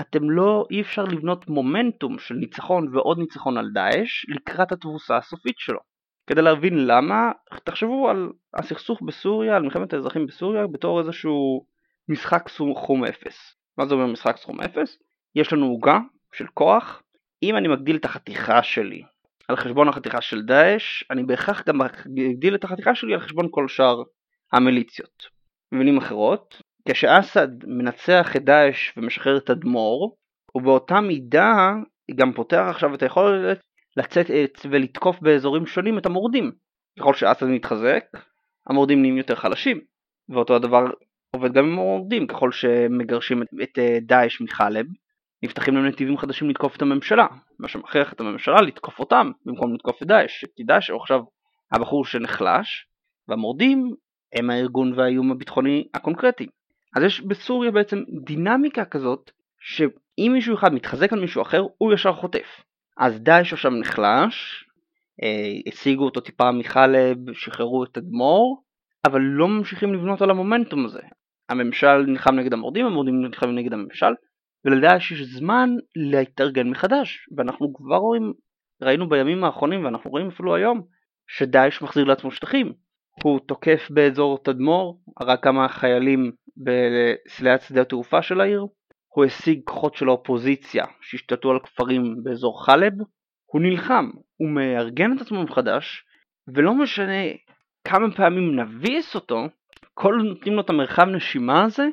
אתם 0.00 0.30
לא, 0.30 0.64
אי 0.70 0.80
אפשר 0.80 1.04
לבנות 1.04 1.48
מומנטום 1.48 2.18
של 2.18 2.34
ניצחון 2.34 2.96
ועוד 2.96 3.18
ניצחון 3.18 3.58
על 3.58 3.70
דאעש 3.74 4.26
לקראת 4.28 4.72
התבוסה 4.72 5.16
הסופית 5.16 5.58
שלו. 5.58 5.78
כדי 6.26 6.42
להבין 6.42 6.86
למה, 6.86 7.32
תחשבו 7.64 8.08
על 8.08 8.28
הסכסוך 8.54 9.02
בסוריה, 9.02 9.56
על 9.56 9.62
מלחמת 9.62 9.92
האזרחים 9.92 10.26
בסוריה, 10.26 10.66
בתור 10.66 11.00
איזשהו 11.00 11.66
משחק 12.08 12.48
סכום 12.48 13.04
אפס. 13.04 13.56
מה 13.78 13.86
זה 13.86 13.94
אומר 13.94 14.06
משחק 14.06 14.36
סכום 14.36 14.60
אפס? 14.60 14.98
יש 15.34 15.52
לנו 15.52 15.66
עוגה 15.66 15.98
של 16.32 16.46
כוח, 16.54 17.02
אם 17.42 17.56
אני 17.56 17.68
מגדיל 17.68 17.96
את 17.96 18.04
החתיכה 18.04 18.62
שלי 18.62 19.02
על 19.48 19.56
חשבון 19.56 19.88
החתיכה 19.88 20.20
של 20.20 20.42
דאעש, 20.42 21.04
אני 21.10 21.22
בהכרח 21.22 21.62
גם 21.68 21.80
אגדיל 21.82 22.54
את 22.54 22.64
החתיכה 22.64 22.94
שלי 22.94 23.14
על 23.14 23.20
חשבון 23.20 23.48
כל 23.50 23.68
שאר 23.68 24.02
המיליציות. 24.52 25.26
במילים 25.72 25.98
אחרות, 25.98 26.62
כשאסד 26.88 27.48
מנצח 27.66 28.36
את 28.36 28.44
דאעש 28.44 28.92
ומשחרר 28.96 29.36
את 29.36 29.50
אדמו"ר, 29.50 30.16
הוא 30.52 30.62
באותה 30.62 31.00
מידה 31.00 31.72
גם 32.14 32.32
פותח 32.32 32.66
עכשיו 32.70 32.94
את 32.94 33.02
היכולת 33.02 33.60
לצאת 33.96 34.26
ולתקוף 34.70 35.20
באזורים 35.20 35.66
שונים 35.66 35.98
את 35.98 36.06
המורדים. 36.06 36.52
ככל 37.00 37.14
שאסד 37.14 37.46
מתחזק, 37.46 38.04
המורדים 38.68 39.00
נהיים 39.00 39.16
יותר 39.16 39.34
חלשים, 39.34 39.80
ואותו 40.28 40.56
הדבר 40.56 40.84
עובד 41.36 41.52
גם 41.52 41.64
עם 41.64 41.72
המורדים, 41.72 42.26
ככל 42.26 42.52
שמגרשים 42.52 43.42
את 43.42 43.78
דאעש 44.02 44.40
מחלב, 44.40 44.86
נפתחים 45.42 45.74
להם 45.74 45.86
נתיבים 45.86 46.18
חדשים 46.18 46.50
לתקוף 46.50 46.76
את 46.76 46.82
הממשלה, 46.82 47.26
מה 47.58 47.68
שמכריח 47.68 48.12
את 48.12 48.20
הממשלה 48.20 48.60
לתקוף 48.60 48.98
אותם 48.98 49.30
במקום 49.46 49.74
לתקוף 49.74 50.02
את 50.02 50.06
דאעש, 50.06 50.44
כי 50.56 50.64
דאעש 50.64 50.90
הוא 50.90 51.00
עכשיו 51.00 51.20
הבחור 51.72 52.04
שנחלש, 52.04 52.86
והמורדים 53.28 53.94
הם 54.34 54.50
הארגון 54.50 54.92
והאיום 54.92 55.30
הביטחוני 55.30 55.88
הקונקרטי. 55.94 56.46
אז 56.96 57.02
יש 57.02 57.20
בסוריה 57.20 57.70
בעצם 57.70 58.02
דינמיקה 58.24 58.84
כזאת, 58.84 59.30
שאם 59.60 60.32
מישהו 60.32 60.54
אחד 60.54 60.74
מתחזק 60.74 61.12
על 61.12 61.20
מישהו 61.20 61.42
אחר, 61.42 61.62
הוא 61.78 61.92
ישר 61.92 62.12
חוטף. 62.12 62.62
אז 62.98 63.20
דאעש 63.20 63.52
עכשיו 63.52 63.70
נחלש, 63.70 64.64
אה, 65.22 65.72
השיגו 65.72 66.04
אותו 66.04 66.20
טיפה 66.20 66.52
מחלב, 66.52 67.32
שחררו 67.32 67.84
את 67.84 67.98
אדמו"ר, 67.98 68.62
אבל 69.04 69.20
לא 69.20 69.48
ממשיכים 69.48 69.94
לבנות 69.94 70.22
על 70.22 70.30
המומנטום 70.30 70.84
הזה. 70.84 71.00
הממשל 71.48 71.96
נלחם 72.06 72.34
נגד 72.34 72.52
המורדים, 72.52 72.86
המורדים 72.86 73.22
נלחמים 73.22 73.54
נגד 73.54 73.72
הממשל, 73.72 74.12
ולדאעש 74.64 75.12
יש 75.12 75.20
זמן 75.22 75.70
להתארגן 75.96 76.68
מחדש, 76.68 77.28
ואנחנו 77.36 77.74
כבר 77.74 77.96
רואים, 77.96 78.32
ראינו 78.82 79.08
בימים 79.08 79.44
האחרונים 79.44 79.84
ואנחנו 79.84 80.10
רואים 80.10 80.28
אפילו 80.28 80.54
היום, 80.54 80.82
שדאעש 81.28 81.82
מחזיר 81.82 82.04
לעצמו 82.04 82.30
שטחים. 82.30 82.72
הוא 83.22 83.40
תוקף 83.46 83.88
באזור 83.90 84.38
תדמור, 84.44 85.00
הרג 85.20 85.38
כמה 85.42 85.68
חיילים 85.68 86.32
בסליית 86.56 87.62
שדה 87.62 87.80
התעופה 87.80 88.22
של 88.22 88.40
העיר, 88.40 88.66
הוא 89.14 89.24
השיג 89.24 89.60
כוחות 89.64 89.94
של 89.94 90.08
האופוזיציה 90.08 90.84
שהשתלטו 91.00 91.50
על 91.50 91.58
כפרים 91.58 92.16
באזור 92.22 92.64
חלב, 92.64 92.92
הוא 93.46 93.62
נלחם, 93.62 94.10
הוא 94.36 94.50
מארגן 94.50 95.16
את 95.16 95.20
עצמו 95.20 95.42
מחדש, 95.42 96.04
ולא 96.54 96.74
משנה 96.74 97.22
כמה 97.84 98.14
פעמים 98.16 98.60
נביס 98.60 99.14
אותו, 99.14 99.46
כל 99.94 100.14
נותנים 100.24 100.54
לו 100.54 100.60
את 100.60 100.70
המרחב 100.70 101.08
נשימה 101.08 101.64
הזה, 101.64 101.86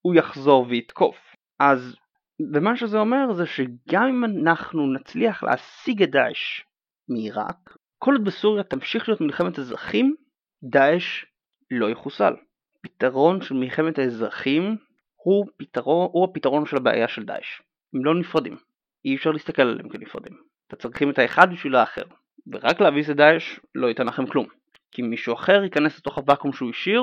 הוא 0.00 0.14
יחזור 0.14 0.66
ויתקוף. 0.68 1.16
אז 1.60 1.96
ומה 2.54 2.76
שזה 2.76 2.98
אומר 2.98 3.32
זה 3.32 3.46
שגם 3.46 4.02
אם 4.08 4.24
אנחנו 4.24 4.92
נצליח 4.92 5.42
להשיג 5.42 6.02
את 6.02 6.10
דאעש 6.10 6.60
מעיראק, 7.08 7.76
כל 7.98 8.12
עוד 8.12 8.24
בסוריה 8.24 8.62
תמשיך 8.62 9.08
להיות 9.08 9.20
מלחמת 9.20 9.58
אזרחים, 9.58 10.14
דאעש 10.64 11.24
לא 11.70 11.90
יחוסל. 11.90 12.34
פתרון 12.84 13.42
של 13.42 13.54
מלחמת 13.54 13.98
האזרחים 13.98 14.76
הוא, 15.16 15.46
פתרון, 15.56 16.08
הוא 16.12 16.24
הפתרון 16.24 16.66
של 16.66 16.76
הבעיה 16.76 17.08
של 17.08 17.24
דאעש. 17.24 17.60
הם 17.94 18.04
לא 18.04 18.14
נפרדים. 18.14 18.56
אי 19.04 19.16
אפשר 19.16 19.30
להסתכל 19.30 19.62
עליהם 19.62 19.88
כנפרדים. 19.88 20.32
אתה 20.68 20.76
צריכים 20.76 21.10
את 21.10 21.18
האחד 21.18 21.52
בשביל 21.52 21.74
האחר. 21.74 22.02
ורק 22.52 22.80
להביס 22.80 23.10
את 23.10 23.16
דאעש 23.16 23.60
לא 23.74 23.86
ייתן 23.86 24.06
לכם 24.06 24.26
כלום. 24.26 24.46
כי 24.90 25.02
מישהו 25.02 25.34
אחר 25.34 25.64
ייכנס 25.64 25.98
לתוך 25.98 26.18
הוואקום 26.18 26.52
שהוא 26.52 26.70
השאיר 26.70 27.02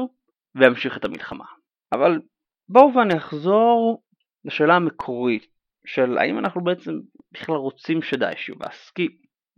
וימשיך 0.55 0.97
את 0.97 1.05
המלחמה. 1.05 1.45
אבל 1.93 2.21
בואו 2.69 2.93
ואני 2.93 3.17
אחזור 3.17 4.03
לשאלה 4.45 4.75
המקורית 4.75 5.47
של 5.85 6.17
האם 6.17 6.39
אנחנו 6.39 6.63
בעצם 6.63 6.91
בכלל 7.31 7.55
רוצים 7.55 8.01
שדאעש 8.01 8.49
יובס. 8.49 8.91
כי 8.95 9.07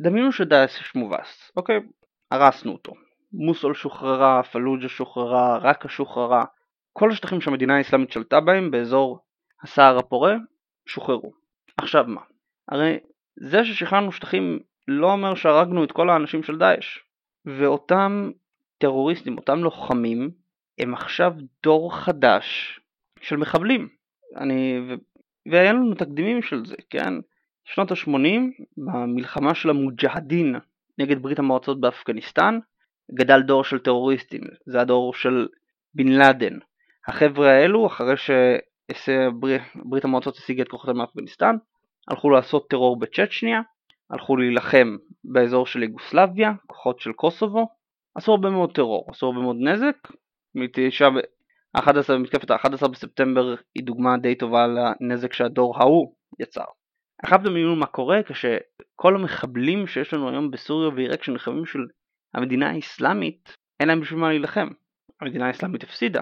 דמיינו 0.02 0.32
שדאעש 0.32 0.96
מובס, 0.96 1.52
אוקיי? 1.58 1.80
הרסנו 2.32 2.72
אותו. 2.72 2.94
מוסול 3.34 3.74
שוחררה, 3.74 4.44
פלוג'ה 4.44 4.90
שוחררה, 4.90 5.58
ראקה 5.58 5.90
שוחררה, 5.90 6.46
כל 6.94 7.12
השטחים 7.12 7.42
שהמדינה 7.42 7.78
האסלאמית 7.78 8.12
שלטה 8.12 8.40
בהם 8.40 8.72
באזור 8.72 9.20
הסהר 9.64 9.98
הפורה 9.98 10.36
שוחררו. 10.88 11.34
עכשיו 11.78 12.06
מה? 12.08 12.22
הרי 12.70 12.98
זה 13.36 13.66
ששחררנו 13.66 14.12
שטחים 14.12 14.60
לא 14.88 15.12
אומר 15.12 15.36
שהרגנו 15.36 15.84
את 15.84 15.92
כל 15.92 16.10
האנשים 16.10 16.44
של 16.44 16.58
דאעש. 16.58 17.00
ואותם 17.46 18.32
טרוריסטים, 18.78 19.38
אותם 19.38 19.60
לוחמים, 19.60 20.32
הם 20.80 20.94
עכשיו 20.94 21.34
דור 21.64 21.96
חדש 21.96 22.80
של 23.22 23.38
מחבלים. 23.38 23.90
אני, 24.38 24.80
ו, 24.88 24.94
והיה 25.52 25.74
לנו 25.74 25.96
תקדימים 25.96 26.42
של 26.42 26.66
זה, 26.66 26.76
כן? 26.90 27.14
שנות 27.66 27.92
ה-80, 27.92 28.64
במלחמה 28.78 29.56
של 29.56 29.70
המוג'הדין 29.70 30.56
נגד 30.98 31.22
ברית 31.22 31.40
המועצות 31.40 31.82
באפגניסטן, 31.82 32.60
גדל 33.12 33.42
דור 33.42 33.64
של 33.64 33.80
טרוריסטים, 33.80 34.42
זה 34.66 34.82
הדור 34.82 35.14
של 35.14 35.48
בן 35.94 36.08
לאדן. 36.08 36.54
החבר'ה 37.08 37.52
האלו, 37.52 37.88
אחרי 37.88 38.16
שברית 38.94 40.04
המועצות 40.06 40.38
השיגה 40.38 40.64
את 40.64 40.68
כוחותיהם 40.68 40.98
מאפגניסטן, 40.98 41.56
הלכו 42.08 42.30
לעשות 42.30 42.70
טרור 42.70 43.00
בצ'צ'ניה, 43.00 43.62
הלכו 44.10 44.38
להילחם 44.38 44.98
באזור 45.24 45.66
של 45.66 45.84
יוגוסלביה, 45.84 46.52
כוחות 46.68 47.00
של 47.00 47.14
קוסובו, 47.14 47.68
עשו 48.16 48.32
הרבה 48.32 48.50
מאוד 48.50 48.76
טרור, 48.76 49.06
עשו 49.10 49.26
הרבה 49.26 49.40
מאוד 49.40 49.56
נזק, 49.60 49.96
ה-11 51.76 52.18
מתקפת 52.20 52.52
ה-11 52.52 52.88
בספטמבר 52.88 53.56
היא 53.76 53.84
דוגמה 53.84 54.18
די 54.18 54.36
טובה 54.36 54.68
לנזק 54.68 55.34
שהדור 55.34 55.78
ההוא 55.78 56.14
יצר. 56.40 56.64
עכשיו 57.24 57.40
דמיינו 57.44 57.76
מה 57.76 57.86
קורה 57.86 58.24
כשכל 58.24 59.16
המחבלים 59.16 59.88
שיש 59.88 60.14
לנו 60.14 60.30
היום 60.30 60.52
בסוריה 60.52 60.90
ועיראק 60.90 61.24
שנלחמים 61.24 61.66
של 61.66 61.80
המדינה 62.34 62.70
האסלאמית, 62.70 63.58
אין 63.80 63.88
להם 63.88 64.02
בשביל 64.02 64.20
מה 64.20 64.30
להילחם. 64.30 64.68
המדינה 65.22 65.48
האסלאמית 65.48 65.84
הפסידה, 65.84 66.22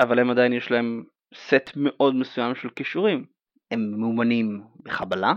אבל 0.00 0.18
הם 0.18 0.30
עדיין 0.30 0.52
יש 0.52 0.70
להם 0.70 1.04
סט 1.34 1.70
מאוד 1.76 2.14
מסוים 2.14 2.54
של 2.54 2.70
כישורים. 2.70 3.26
הם 3.70 4.00
מאומנים 4.00 4.62
בחבלה, 4.82 5.32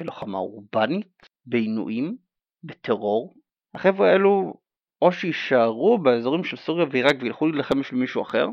בלוחמה 0.00 0.38
אורבנית, 0.38 1.28
בעינויים, 1.46 2.16
בטרור. 2.64 3.34
החבר'ה 3.74 4.10
האלו 4.10 4.54
או 5.02 5.12
שיישארו 5.12 5.98
באזורים 5.98 6.44
של 6.44 6.56
סוריה 6.56 6.86
ועיראק 6.90 7.16
וילכו 7.20 7.46
להילחם 7.46 7.80
בשביל 7.80 8.00
מישהו 8.00 8.22
אחר, 8.22 8.46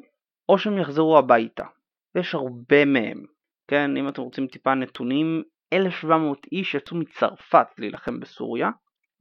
או 0.49 0.57
שהם 0.57 0.77
יחזרו 0.77 1.17
הביתה. 1.17 1.65
ויש 2.15 2.35
הרבה 2.35 2.85
מהם. 2.85 3.25
כן, 3.67 3.97
אם 3.97 4.07
אתם 4.07 4.21
רוצים 4.21 4.47
טיפה 4.47 4.73
נתונים, 4.73 5.43
1,700 5.73 6.47
איש 6.51 6.75
יצאו 6.75 6.97
מצרפת 6.97 7.67
להילחם 7.77 8.19
בסוריה, 8.19 8.69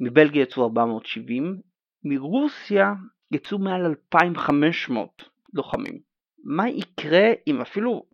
מבלגיה 0.00 0.42
יצאו 0.42 0.64
470, 0.64 1.60
מרוסיה 2.04 2.94
יצאו 3.30 3.58
מעל 3.58 3.86
2,500 3.86 5.24
לוחמים. 5.54 6.00
מה 6.44 6.68
יקרה 6.68 7.28
אם 7.46 7.60
אפילו 7.60 8.06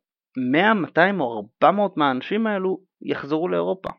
100, 0.53 0.75
200 0.75 1.21
או 1.21 1.49
400 1.63 1.97
מהאנשים 1.97 2.47
האלו 2.47 2.81
יחזרו 3.03 3.49
לאירופה? 3.49 3.91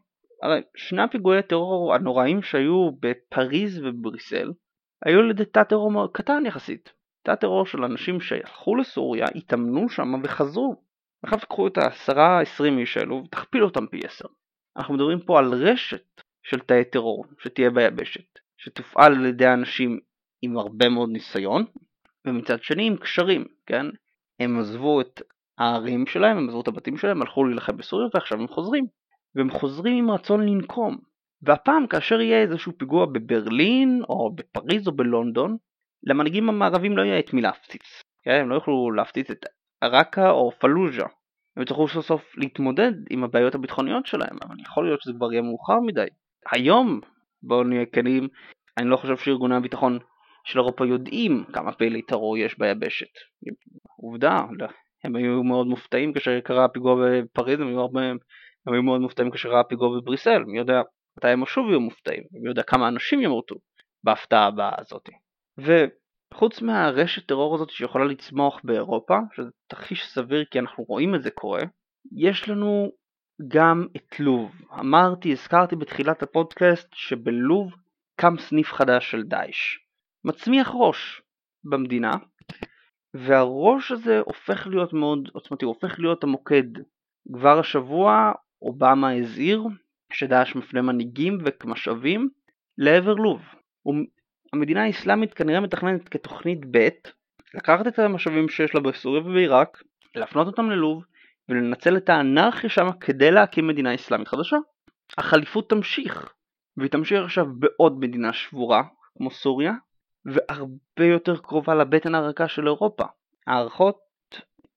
הרי 0.44 0.62
שני 0.76 1.02
הפיגועי 1.02 1.40
הטרור 1.40 1.96
הנוראים 1.96 2.42
שהיו 2.42 2.92
בפריז 3.00 3.80
ובבריסל 3.84 4.52
היו 5.06 5.20
על 5.20 5.30
ידי 5.30 5.46
תא 5.46 5.64
טרור 5.64 6.14
קטן 6.14 6.44
יחסית. 6.46 6.94
תא 7.24 7.36
טרור 7.36 7.66
של 7.66 7.84
אנשים 7.84 8.22
שהלכו 8.22 8.76
לסוריה, 8.76 9.26
התאמנו 9.36 9.90
שם 9.90 10.14
וחזרו. 10.24 10.76
עכשיו 11.24 11.40
תקחו 11.40 11.68
את 11.68 11.78
העשרה 11.78 12.42
עשרים 12.42 12.78
איש 12.78 12.98
האלו 12.98 13.24
ותכפילו 13.26 13.66
אותם 13.66 13.88
פי 13.88 14.00
עשר. 14.06 14.28
אנחנו 14.78 14.94
מדברים 14.94 15.20
פה 15.20 15.40
על 15.40 15.54
רשת 15.54 16.22
של 16.44 16.60
תאי 16.60 16.86
טרור 16.86 17.26
שתהיה 17.40 17.70
ביבשת, 17.70 18.40
שתופעל 18.58 19.16
על 19.16 19.26
ידי 19.26 19.48
אנשים 19.48 20.00
עם 20.42 20.58
הרבה 20.58 20.90
מאוד 20.90 21.10
ניסיון, 21.10 21.66
ומצד 22.28 22.64
שני 22.64 22.88
עם 22.88 22.98
קשרים, 22.98 23.46
כן? 23.66 23.86
הם 24.40 24.60
עזבו 24.60 25.02
את 25.02 25.22
הערים 25.58 26.08
שלהם, 26.08 26.38
הם 26.38 26.48
עזבו 26.48 26.62
את 26.62 26.68
הבתים 26.68 26.98
שלהם, 26.98 27.22
הלכו 27.22 27.44
להילחם 27.44 27.78
בסוריה 27.78 28.08
ועכשיו 28.14 28.40
הם 28.40 28.48
חוזרים. 28.48 28.88
והם 29.36 29.50
חוזרים 29.50 29.98
עם 29.98 30.12
רצון 30.12 30.46
לנקום. 30.46 30.98
והפעם 31.42 31.88
כאשר 31.88 32.22
יהיה 32.22 32.42
איזשהו 32.42 32.72
פיגוע 32.78 33.06
בברלין 33.06 34.02
או 34.10 34.36
בפריז 34.36 34.88
או 34.88 34.92
בלונדון, 34.92 35.58
למנהיגים 36.04 36.50
המערבים 36.50 36.98
לא 36.98 37.02
יהיה 37.02 37.20
את 37.20 37.34
מי 37.34 37.42
להפציץ. 37.42 38.02
כן? 38.24 38.40
הם 38.42 38.50
לא 38.50 38.56
יוכלו 38.56 38.92
להפציץ 38.92 39.32
את 39.32 39.46
עראקה 39.82 40.30
או 40.30 40.52
פלוז'ה. 40.60 41.06
הם 41.56 41.64
יצטרכו 41.64 41.88
סוף 41.88 42.06
סוף 42.06 42.38
להתמודד 42.38 42.92
עם 43.10 43.24
הבעיות 43.24 43.56
הביטחוניות 43.56 44.06
שלהם, 44.06 44.38
אבל 44.44 44.56
יכול 44.62 44.86
להיות 44.86 45.02
שזה 45.02 45.14
כבר 45.14 45.32
יהיה 45.32 45.42
מאוחר 45.42 45.80
מדי. 45.80 46.08
היום, 46.52 47.02
בואו 47.44 47.64
נהיה 47.64 47.86
כנים, 47.86 48.28
אני 48.78 48.90
לא 48.90 48.98
חושב 48.98 49.18
שארגוני 49.18 49.56
הביטחון 49.56 50.00
של 50.46 50.60
אירופה 50.60 50.86
יודעים 50.86 51.44
כמה 51.54 51.72
פעילי 51.72 52.02
טרור 52.02 52.38
יש 52.38 52.60
ביבשת. 52.60 53.12
עובדה, 54.02 54.40
הם 55.04 55.16
היו 55.16 55.44
מאוד 55.44 55.68
מופתעים 55.68 56.14
כאשר 56.14 56.40
קרה 56.40 56.66
הפיגוע 56.66 56.96
בפריז, 56.96 57.60
הם 57.60 57.68
היו, 57.68 57.80
הרבה, 57.80 58.02
הם 58.68 58.74
היו 58.74 58.84
מאוד 58.84 59.02
מופתעים 59.02 59.32
כאשר 59.32 59.50
קרה 59.50 59.60
הפיגוע 59.60 60.00
בבריסל, 60.00 60.44
מי 60.44 60.58
יודע 60.58 60.82
מתי 61.18 61.28
הם 61.28 61.46
שוב 61.46 61.70
יהיו 61.70 61.80
מופתעים, 61.80 62.24
מי 62.32 62.50
יודע 62.50 62.64
כמה 62.64 62.88
אנשים 62.88 63.22
ימותו 63.22 63.56
בהפתעה 64.04 64.48
הבאה 64.48 64.76
הזאת. 64.78 65.10
וחוץ 65.58 66.62
מהרשת 66.62 67.28
טרור 67.28 67.56
הזאת 67.56 67.70
שיכולה 67.70 68.06
לצמוח 68.06 68.62
באירופה, 68.64 69.18
שזה 69.36 69.50
תרחיש 69.68 70.08
סביר 70.14 70.46
כי 70.52 70.60
אנחנו 70.60 70.84
רואים 70.84 71.16
את 71.16 71.24
זה 71.24 71.32
קורה, 71.32 71.62
יש 72.18 72.50
לנו 72.50 72.92
גם 73.48 73.88
את 73.96 74.20
לוב. 74.20 74.52
אמרתי, 74.80 75.32
הזכרתי 75.32 75.76
בתחילת 75.76 76.24
הפודקאסט 76.24 76.88
שבלוב 76.94 77.74
קם 78.16 78.34
סניף 78.40 78.74
חדש 78.74 79.12
של 79.12 79.24
דאעש. 79.24 79.78
מצמיח 80.24 80.72
ראש 80.74 81.22
במדינה, 81.64 82.12
והראש 83.14 83.92
הזה 83.92 84.20
הופך 84.20 84.68
להיות 84.68 84.94
מאוד 84.94 85.30
עוצמתי, 85.34 85.66
הוא 85.66 85.74
הופך 85.74 86.00
להיות 86.00 86.24
המוקד. 86.24 86.64
כבר 87.34 87.60
השבוע 87.60 88.32
אובמה 88.62 89.12
הזהיר 89.12 89.64
שדאעש 90.14 90.56
מפנה 90.56 90.82
מנהיגים 90.82 91.38
ומשאבים 91.64 92.30
לעבר 92.78 93.14
לוב. 93.14 93.42
המדינה 94.54 94.84
האסלאמית 94.84 95.34
כנראה 95.34 95.60
מתכננת 95.60 96.10
כתוכנית 96.10 96.60
ב' 96.72 96.88
לקחת 97.54 97.88
את 97.88 98.00
המשאבים 98.00 98.50
שיש 98.50 98.76
לה 98.76 98.82
בסוריה 98.82 99.22
ובעיראק, 99.22 99.84
להפנות 100.16 100.48
אותם 100.48 100.70
ללוב 100.70 101.04
ולנצל 101.50 101.98
את 101.98 102.10
האנרכיה 102.10 102.70
שם 102.70 102.88
כדי 103.00 103.32
להקים 103.32 103.68
מדינה 103.68 103.96
אסלאמית 103.96 104.28
חדשה. 104.28 104.58
החליפות 105.18 105.70
תמשיך, 105.70 106.34
והיא 106.78 106.92
תמשיך 106.92 107.24
עכשיו 107.24 107.46
בעוד 107.60 108.00
מדינה 108.00 108.34
שבורה 108.34 108.84
כמו 109.18 109.32
סוריה, 109.32 109.74
והרבה 110.26 111.06
יותר 111.12 111.38
קרובה 111.38 111.76
לבטן 111.76 112.16
הרכה 112.16 112.48
של 112.48 112.68
אירופה. 112.68 113.04
הערכות 113.48 113.98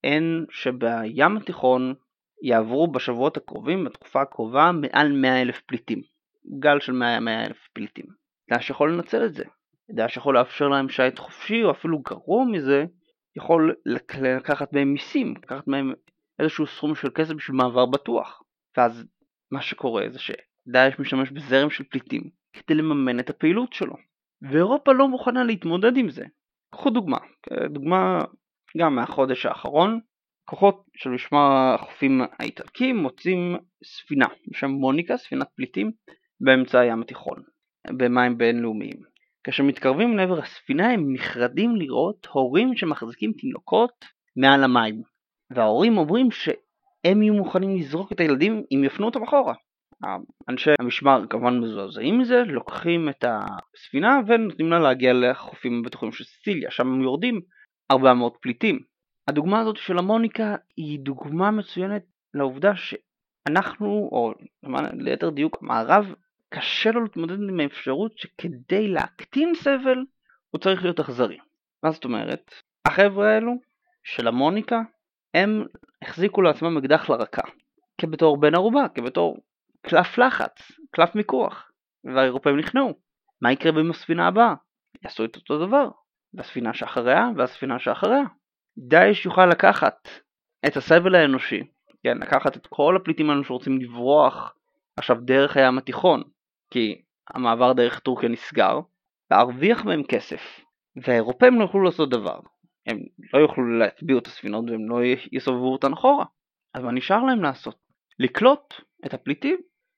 הן 0.05 0.45
שבים 0.51 1.37
התיכון 1.37 1.95
יעברו 2.43 2.93
בשבועות 2.93 3.37
הקרובים, 3.37 3.85
בתקופה 3.85 4.23
הקרובה, 4.23 4.71
מעל 4.73 5.13
100 5.13 5.43
אלף 5.43 5.61
פליטים. 5.61 6.03
גל 6.59 6.81
של 6.81 6.93
100, 6.93 7.21
100 7.21 7.47
אלף 7.47 7.69
פליטים. 7.73 8.07
דאעש 8.51 8.71
יכול 8.71 8.93
לנצל 8.93 9.25
את 9.25 9.35
זה. 9.35 9.45
דאעש 9.91 10.17
יכול 10.17 10.35
לאפשר 10.39 10.69
להם 10.69 10.89
שיט 10.89 11.19
חופשי, 11.19 11.65
או 11.65 11.71
אפילו 11.71 11.99
גרוע 11.99 12.45
מזה, 12.45 12.85
יכול 13.37 13.75
לקחת 13.87 14.73
מהם 14.73 14.93
מיסים, 14.93 15.35
לקחת 15.43 15.69
מהם 15.69 15.93
איזשהו 16.41 16.67
סכום 16.67 16.95
של 16.95 17.11
כסף 17.15 17.35
בשביל 17.35 17.57
מעבר 17.57 17.87
בטוח. 17.87 18.43
ואז 18.77 19.05
מה 19.53 19.63
שקורה 19.63 20.05
זה 20.11 20.19
שדאעש 20.19 20.99
משתמש 20.99 21.31
בזרם 21.31 21.71
של 21.71 21.85
פליטים 21.85 22.23
כדי 22.53 22.75
לממן 22.75 23.21
את 23.21 23.31
הפעילות 23.31 23.73
שלו. 23.73 23.95
ואירופה 24.43 24.93
לא 24.93 25.09
מוכנה 25.09 25.45
להתמודד 25.45 25.97
עם 25.97 26.11
זה. 26.11 26.25
קחו 26.75 26.91
דוגמה, 26.91 27.19
דוגמה 27.71 28.25
גם 28.79 28.95
מהחודש 28.95 29.47
האחרון, 29.47 30.01
כוחות 30.45 30.85
של 30.97 31.11
משמר 31.11 31.75
החופים 31.75 32.21
האיטלקי 32.39 32.93
מוצאים 32.93 33.57
ספינה 33.85 34.27
בשם 34.49 34.71
מוניקה, 34.71 35.17
ספינת 35.17 35.49
פליטים, 35.57 35.93
באמצע 36.41 36.81
הים 36.81 37.01
התיכון, 37.01 37.43
במים 37.97 38.39
בינלאומיים. 38.39 38.97
כאשר 39.45 39.63
מתקרבים 39.63 40.17
לעבר 40.17 40.39
הספינה 40.39 40.91
הם 40.91 41.13
נחרדים 41.13 41.77
לראות 41.77 42.27
הורים 42.27 42.77
שמחזיקים 42.77 43.33
תינוקות 43.33 44.05
מעל 44.37 44.65
המים, 44.65 45.03
וההורים 45.51 45.99
אומרים 45.99 46.31
שהם 46.31 47.23
יהיו 47.23 47.35
מוכנים 47.35 47.77
לזרוק 47.77 48.13
את 48.13 48.21
הילדים 48.21 48.63
אם 48.75 48.85
יפנו 48.85 49.07
אותם 49.07 49.23
אחורה. 49.23 49.55
אנשי 50.49 50.71
המשמר 50.81 51.25
כמובן 51.31 51.59
מזועזעים 51.59 52.19
מזה, 52.19 52.43
לוקחים 52.47 53.09
את 53.09 53.25
הספינה 53.29 54.21
ונותנים 54.27 54.71
לה 54.71 54.79
להגיע 54.79 55.13
לחופים 55.13 55.81
הבטוחים 55.81 56.13
של 56.13 56.25
סיציליה, 56.25 56.71
שם 56.71 56.87
הם 56.87 57.03
יורדים 57.03 57.41
400 57.91 58.37
פליטים. 58.41 58.81
הדוגמה 59.29 59.61
הזאת 59.61 59.77
של 59.77 59.99
המוניקה 59.99 60.57
היא 60.77 60.99
דוגמה 61.01 61.51
מצוינת 61.51 62.03
לעובדה 62.35 62.73
שאנחנו, 62.77 64.09
או 64.13 64.33
ליתר 64.93 65.31
דיוק 65.31 65.59
המערב, 65.63 66.15
קשה 66.55 66.91
לו 66.91 67.03
להתמודד 67.03 67.39
עם 67.49 67.61
האפשרות 67.61 68.19
שכדי 68.19 68.89
להקטין 68.89 69.55
סבל 69.55 70.05
הוא 70.51 70.61
צריך 70.61 70.83
להיות 70.83 71.01
אכזרי. 71.01 71.39
מה 71.83 71.91
זאת 71.91 72.05
אומרת? 72.05 72.51
החבר'ה 72.87 73.35
האלו 73.35 73.53
של 74.05 74.29
המוניקה 74.29 74.81
הם 75.35 75.65
החזיקו 76.03 76.43
לעצמם 76.43 76.79
אקדח 76.79 77.11
לרקה 77.11 77.43
כבתור 77.99 78.41
בן 78.41 78.55
ערובה, 78.55 78.89
כבתור 78.95 79.37
קלף 79.83 80.19
לחץ, 80.19 80.73
קלף 80.91 81.15
מיקוח, 81.15 81.71
והאירופאים 82.05 82.59
נכנעו. 82.59 82.95
מה 83.43 83.53
יקרה 83.53 83.81
עם 83.81 83.91
הספינה 83.91 84.29
הבאה? 84.29 84.55
יעשו 85.05 85.25
את 85.25 85.37
אותו 85.37 85.67
דבר, 85.67 85.89
והספינה 86.35 86.75
שאחריה, 86.75 87.29
והספינה 87.37 87.79
שאחריה. 87.79 88.23
דאעש 88.79 89.25
יוכל 89.25 89.47
לקחת 89.47 90.09
את 90.67 90.77
הסבל 90.77 91.15
האנושי, 91.15 91.63
כן, 92.03 92.19
לקחת 92.19 92.57
את 92.57 92.67
כל 92.67 92.97
הפליטים 92.97 93.31
האלו 93.31 93.45
שרוצים 93.45 93.81
לברוח 93.81 94.55
עכשיו 94.97 95.17
דרך 95.21 95.57
הים 95.57 95.79
התיכון, 95.79 96.23
כי 96.71 97.03
המעבר 97.35 97.73
דרך 97.73 97.99
טורקיה 97.99 98.29
נסגר, 98.29 98.81
להרוויח 99.31 99.85
מהם 99.85 100.03
כסף, 100.03 100.61
והאירופאים 100.97 101.59
לא 101.59 101.65
יוכלו 101.65 101.83
לעשות 101.83 102.11
דבר. 102.11 102.41
הם 102.91 102.99
לא 103.35 103.39
יוכלו 103.39 103.79
להטביע 103.79 104.19
את 104.19 104.27
הספינות 104.27 104.65
והם 104.71 104.89
לא 104.89 105.01
יסובבו 105.33 105.73
אותן 105.73 105.93
אחורה. 105.93 106.25
אז 106.75 106.83
מה 106.83 106.93
נשאר 106.93 107.23
להם 107.25 107.43
לעשות? 107.43 107.77
לקלוט 108.19 108.75
את 109.07 109.15
הפליטים 109.15 109.57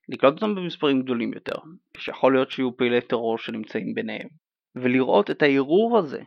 לקלוט 0.09 0.33
אותם 0.33 0.55
במספרים 0.55 1.01
גדולים 1.01 1.33
יותר, 1.33 1.55
שיכול 1.97 2.33
להיות 2.33 2.51
שיהיו 2.51 2.77
פעילי 2.77 3.01
טרור 3.01 3.37
שנמצאים 3.37 3.93
ביניהם, 3.93 4.27
ולראות 4.75 5.31
את 5.31 5.41
הערעור 5.41 5.97
הזה, 5.97 6.21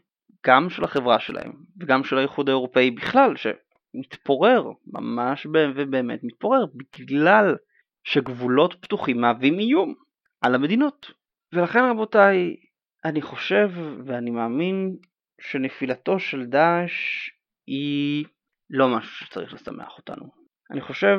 גם 0.47 0.71
של 0.71 0.85
החברה 0.85 1.21
שלהם, 1.21 1.53
וגם 1.81 2.05
של 2.05 2.19
האיחוד 2.19 2.49
האירופאי 2.49 2.91
בכלל, 2.91 3.35
שמתפורר, 3.37 4.71
ממש 4.87 5.47
ובאמת 5.53 6.21
מתפורר, 6.25 6.65
בגלל 6.75 7.57
שגבולות 8.05 8.75
פתוחים 8.81 9.21
מהווים 9.21 9.59
איום 9.59 9.95
על 10.41 10.55
המדינות. 10.55 11.11
ולכן 11.53 11.85
רבותיי, 11.91 12.57
אני 13.05 13.23
חושב 13.23 13.71
ואני 14.05 14.31
מאמין 14.31 14.97
שנפילתו 15.41 16.19
של 16.19 16.47
דאעש 16.47 17.31
היא 17.67 18.25
לא 18.71 18.89
משהו 18.97 19.27
שצריך 19.27 19.55
לשמח 19.55 19.99
אותנו. 19.99 20.27
אני 20.71 20.81
חושב 20.81 21.19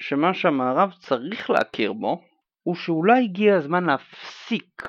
שמה 0.00 0.34
שהמערב 0.34 0.92
צריך 0.92 1.50
להכיר 1.50 1.92
בו 1.92 2.20
הוא 2.62 2.74
שאולי 2.74 3.24
הגיע 3.24 3.56
הזמן 3.56 3.84
להפסיק 3.84 4.82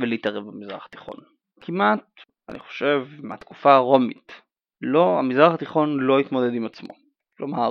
ולהתערב 0.00 0.44
במזרח 0.44 0.86
התיכון. 0.86 1.16
כמעט, 1.60 2.04
אני 2.48 2.58
חושב, 2.58 3.06
מהתקופה 3.22 3.74
הרומית. 3.74 4.32
לא, 4.80 5.18
המזרח 5.18 5.54
התיכון 5.54 6.00
לא 6.00 6.18
התמודד 6.18 6.54
עם 6.54 6.66
עצמו. 6.66 6.94
כלומר, 7.36 7.70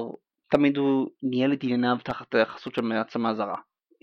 תמיד 0.51 0.77
הוא 0.77 1.07
ניהל 1.23 1.53
את 1.53 1.63
ענייניו 1.63 1.97
תחת 2.03 2.35
היחסות 2.35 2.75
של 2.75 2.81
מעצמה 2.81 3.33
זרה. 3.33 3.57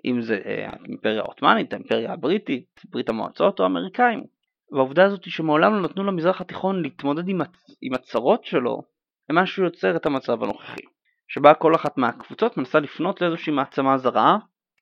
אם 0.05 0.23
זה 0.23 0.41
אה, 0.47 0.71
האימפריה 0.71 1.21
העות'מאנית, 1.21 1.73
האימפריה 1.73 2.13
הבריטית, 2.13 2.81
ברית 2.91 3.09
המועצות 3.09 3.59
או 3.59 3.65
האמריקאים. 3.65 4.25
והעובדה 4.73 5.05
הזאת 5.05 5.25
היא 5.25 5.33
שמעולם 5.33 5.75
לא 5.75 5.81
נתנו 5.81 6.05
למזרח 6.05 6.41
התיכון 6.41 6.83
להתמודד 6.83 7.29
עם, 7.29 7.41
הצ... 7.41 7.65
עם 7.83 7.95
הצרות 7.95 8.45
שלו, 8.45 8.83
זה 9.29 9.35
מה 9.35 9.47
שיוצר 9.47 9.97
את 9.97 10.07
המצב 10.07 10.43
הנוכחי. 10.43 10.83
שבה 11.29 11.55
כל 11.55 11.75
אחת 11.75 11.99
מהקבוצות 11.99 12.57
מנסה 12.57 12.81
לפנות 12.81 13.21
לאיזושהי 13.21 13.53
מעצמה 13.53 13.99
זרה 13.99 14.39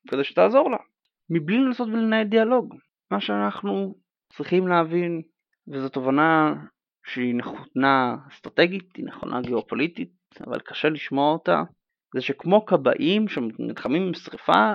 כדי 0.09 0.23
שתעזור 0.23 0.71
לה, 0.71 0.77
מבלי 1.29 1.57
לנסות 1.57 1.87
ולנהל 1.87 2.27
דיאלוג. 2.27 2.75
מה 3.11 3.21
שאנחנו 3.21 3.95
צריכים 4.33 4.67
להבין, 4.67 5.21
וזו 5.67 5.89
תובנה 5.89 6.53
שהיא 7.05 7.35
נכונה 7.35 8.15
אסטרטגית, 8.29 8.95
היא 8.95 9.05
נכונה 9.05 9.41
גיאופוליטית, 9.41 10.13
אבל 10.47 10.59
קשה 10.59 10.89
לשמוע 10.89 11.33
אותה, 11.33 11.63
זה 12.15 12.21
שכמו 12.21 12.65
כבאים 12.65 13.27
שמתחמים 13.27 14.07
עם 14.07 14.13
שריפה, 14.13 14.73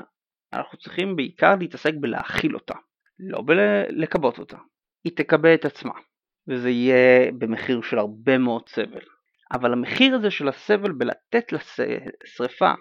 אנחנו 0.53 0.79
צריכים 0.79 1.17
בעיקר 1.17 1.57
להתעסק 1.61 1.93
בלהכיל 2.01 2.55
אותה, 2.55 2.75
לא 3.19 3.43
בלכבות 3.47 4.39
אותה. 4.39 4.57
היא 5.05 5.13
תכבה 5.17 5.55
את 5.55 5.65
עצמה, 5.65 5.95
וזה 6.49 6.71
יהיה 6.71 7.33
במחיר 7.33 7.83
של 7.83 7.99
הרבה 7.99 8.39
מאוד 8.39 8.69
סבל. 8.69 9.05
אבל 9.53 9.73
המחיר 9.73 10.15
הזה 10.15 10.31
של 10.31 10.49
הסבל 10.49 10.93
בלתת 10.93 11.53
לשרפה 11.53 12.73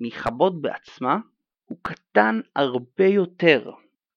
להיכבות 0.00 0.62
בעצמה 0.62 1.18
הוא 1.64 1.78
קטן 1.82 2.40
הרבה 2.56 3.06
יותר 3.06 3.70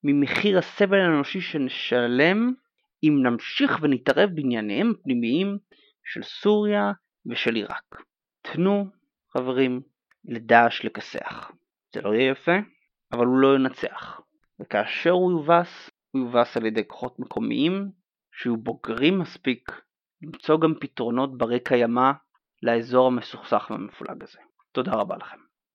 ממחיר 0.04 0.58
הסבל 0.58 1.00
האנושי 1.00 1.40
שנשלם 1.40 2.52
אם 3.04 3.22
נמשיך 3.22 3.78
ונתערב 3.82 4.30
בענייניהם 4.34 4.90
הפנימיים 4.90 5.58
של 6.04 6.22
סוריה 6.22 6.92
ושל 7.26 7.54
עיראק. 7.54 8.02
תנו, 8.42 8.86
חברים, 9.32 9.80
לדאעש 10.24 10.84
לכסח. 10.84 11.50
זה 11.94 12.00
לא 12.00 12.14
יהיה 12.14 12.30
יפה, 12.30 12.56
אבל 13.12 13.26
הוא 13.26 13.38
לא 13.38 13.56
ינצח. 13.56 14.20
וכאשר 14.60 15.10
הוא 15.10 15.32
יובס, 15.32 15.90
הוא 16.12 16.22
יובס 16.22 16.56
על 16.56 16.66
ידי 16.66 16.88
כוחות 16.88 17.18
מקומיים 17.18 17.90
שיהיו 18.32 18.56
בוגרים 18.56 19.18
מספיק 19.18 19.82
למצוא 20.22 20.60
גם 20.60 20.74
פתרונות 20.80 21.38
ברי 21.38 21.60
קיימא 21.60 22.10
לאזור 22.62 23.06
המסוכסך 23.06 23.66
והמפולג 23.70 24.22
הזה. 24.22 24.38
תודה 24.72 24.92
רבה 24.92 25.16
לכם. 25.16 25.51